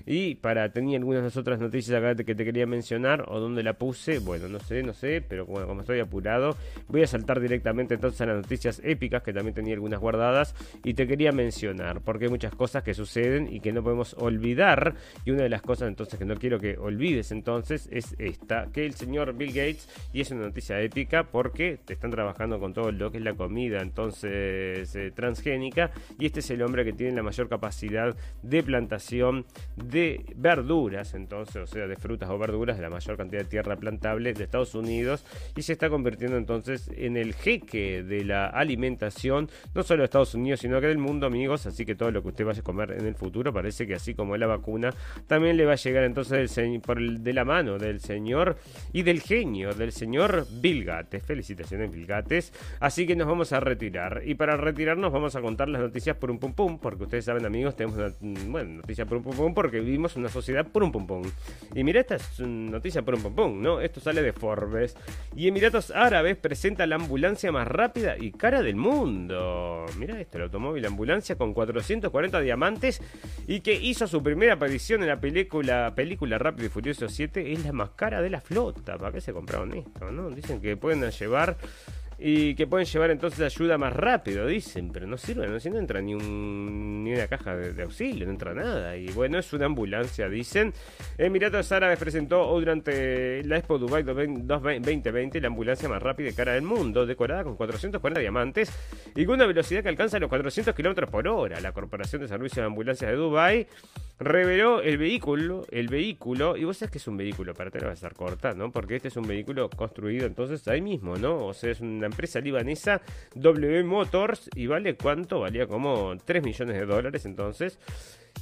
[0.07, 3.63] Y para, tenía algunas de las otras noticias acá que te quería mencionar, o dónde
[3.63, 6.57] la puse, bueno, no sé, no sé, pero como estoy apurado,
[6.89, 10.55] voy a saltar directamente entonces a las noticias épicas, que también tenía algunas guardadas,
[10.85, 14.95] y te quería mencionar, porque hay muchas cosas que suceden y que no podemos olvidar,
[15.25, 18.87] y una de las cosas entonces que no quiero que olvides entonces es esta, que
[18.87, 22.93] el señor Bill Gates, y es una noticia épica, porque te están trabajando con todo
[22.93, 27.17] lo que es la comida, entonces, eh, transgénica, y este es el hombre que tiene
[27.17, 29.47] la mayor capacidad de plantación
[29.77, 33.77] de verduras, entonces, o sea, de frutas o verduras de la mayor cantidad de tierra
[33.77, 35.25] plantable de Estados Unidos
[35.57, 40.35] y se está convirtiendo entonces en el jeque de la alimentación, no solo de Estados
[40.35, 41.67] Unidos, sino que del mundo, amigos.
[41.67, 44.15] Así que todo lo que usted vaya a comer en el futuro parece que así
[44.15, 44.93] como la vacuna,
[45.27, 48.57] también le va a llegar entonces por el- de la mano del señor
[48.93, 51.23] y del genio del señor Bill Gates.
[51.23, 52.53] Felicitaciones, Bill Gates.
[52.81, 54.23] Así que nos vamos a retirar.
[54.25, 57.45] Y para retirarnos vamos a contar las noticias por un pum pum, porque ustedes saben,
[57.47, 60.93] amigos, tenemos una mm, bueno, noticia por un pum porque vivimos una sociedad por un
[60.93, 61.23] pum.
[61.75, 63.81] Y mira, esta es noticia por un pum ¿no?
[63.81, 64.97] Esto sale de Forbes.
[65.35, 69.87] Y Emiratos Árabes presenta la ambulancia más rápida y cara del mundo.
[69.99, 73.01] Mira esto, el automóvil ambulancia con 440 diamantes
[73.47, 77.65] y que hizo su primera aparición en la película, película Rápido y Furioso 7 es
[77.65, 78.99] la más cara de la flota.
[78.99, 80.31] ¿Para qué se compraron esto, no?
[80.31, 81.57] Dicen que pueden llevar
[82.23, 86.03] y que pueden llevar entonces ayuda más rápido, dicen, pero no sirve, no, no entra
[86.03, 88.95] ni, un, ni una caja de, auxilio, no entra nada.
[88.95, 90.75] Y bueno, es una ambulancia, dicen.
[91.17, 96.63] Emiratos Árabes presentó durante la Expo Dubai 2020 la ambulancia más rápida de cara del
[96.63, 98.71] mundo, decorada con 440 diamantes
[99.17, 101.59] y con una velocidad que alcanza los 400 kilómetros por hora.
[101.61, 103.67] La Corporación de Servicios de Ambulancias de Dubai
[104.21, 107.87] reveló el vehículo, el vehículo, y vos sabés que es un vehículo, para te lo
[107.87, 108.71] vas a estar corta, ¿no?
[108.71, 111.47] Porque este es un vehículo construido entonces ahí mismo, ¿no?
[111.47, 113.01] O sea, es una empresa libanesa
[113.35, 117.79] W Motors y vale cuánto, valía como 3 millones de dólares entonces.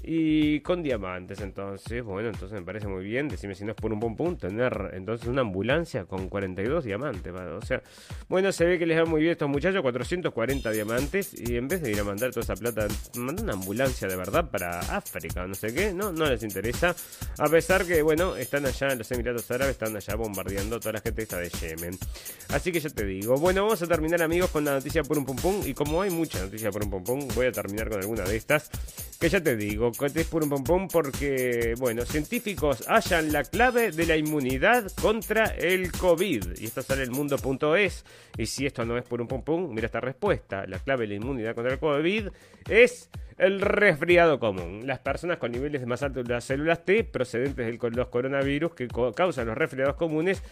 [0.02, 3.28] Y con diamantes, entonces, bueno, entonces me parece muy bien.
[3.28, 7.32] Decime si no es por un buen punto tener entonces una ambulancia con 42 diamantes.
[7.34, 7.82] O sea,
[8.28, 11.34] bueno, se ve que les va muy bien a estos muchachos, 440 diamantes.
[11.38, 12.86] Y en vez de ir a mandar toda esa plata,
[13.16, 16.94] mandan una ambulancia de verdad para África, no sé qué, no, no les interesa.
[17.38, 21.00] A pesar que, bueno, están allá en los Emiratos Árabes, están allá bombardeando toda la
[21.00, 21.98] gente que está de Yemen.
[22.50, 25.24] Así que yo te digo, bueno, vamos a terminar, amigos, con la noticia por un
[25.24, 25.60] pum pum.
[25.66, 28.36] Y como hay mucha noticia por un pum pum, voy a terminar con alguna de
[28.36, 28.70] estas.
[29.20, 34.06] Que ya te digo, es por un pompón porque, bueno, científicos hallan la clave de
[34.06, 36.58] la inmunidad contra el COVID.
[36.58, 38.04] Y esto sale en mundo.es.
[38.36, 40.66] Y si esto no es por un pompón, mira esta respuesta.
[40.66, 42.28] La clave de la inmunidad contra el COVID
[42.68, 44.86] es el resfriado común.
[44.86, 48.88] Las personas con niveles más altos de las células T procedentes de los coronavirus que
[49.14, 50.42] causan los resfriados comunes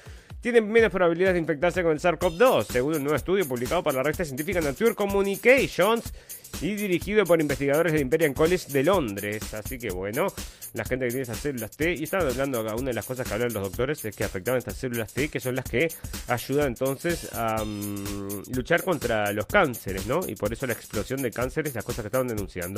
[0.40, 4.02] tienen menos probabilidades de infectarse con el SARS-CoV-2, según un nuevo estudio publicado por la
[4.02, 6.12] revista científica Nature Communications
[6.60, 9.54] y dirigido por investigadores del Imperial College de Londres.
[9.54, 10.28] Así que bueno,
[10.72, 13.26] la gente que tiene esas células T, y estaba hablando acá, una de las cosas
[13.26, 15.88] que hablan los doctores es que afectaban estas células T, que son las que
[16.28, 20.20] ayudan entonces a mm, luchar contra los cánceres, ¿no?
[20.26, 22.75] Y por eso la explosión de cánceres, las cosas que estaban denunciando.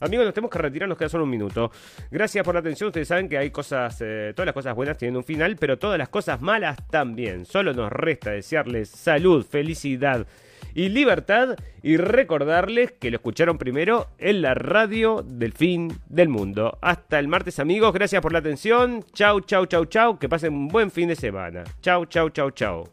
[0.00, 1.70] Amigos, nos tenemos que retirar, nos queda solo un minuto.
[2.10, 5.16] Gracias por la atención, ustedes saben que hay cosas, eh, todas las cosas buenas tienen
[5.16, 7.44] un final, pero todas las cosas malas también.
[7.44, 10.26] Solo nos resta desearles salud, felicidad
[10.74, 16.78] y libertad y recordarles que lo escucharon primero en la radio del fin del mundo.
[16.80, 19.04] Hasta el martes amigos, gracias por la atención.
[19.12, 20.18] Chau, chau, chau, chau.
[20.18, 21.64] Que pasen un buen fin de semana.
[21.80, 22.88] Chau, chau, chau, chau.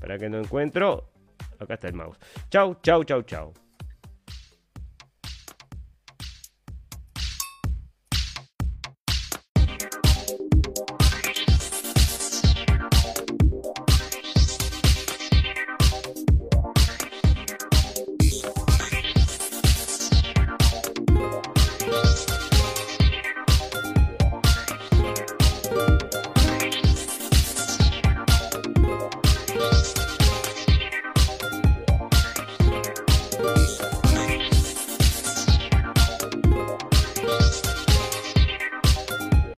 [0.00, 1.10] Para que no encuentro,
[1.58, 2.18] acá está el mouse.
[2.50, 3.67] Chau, chau, chau, chau.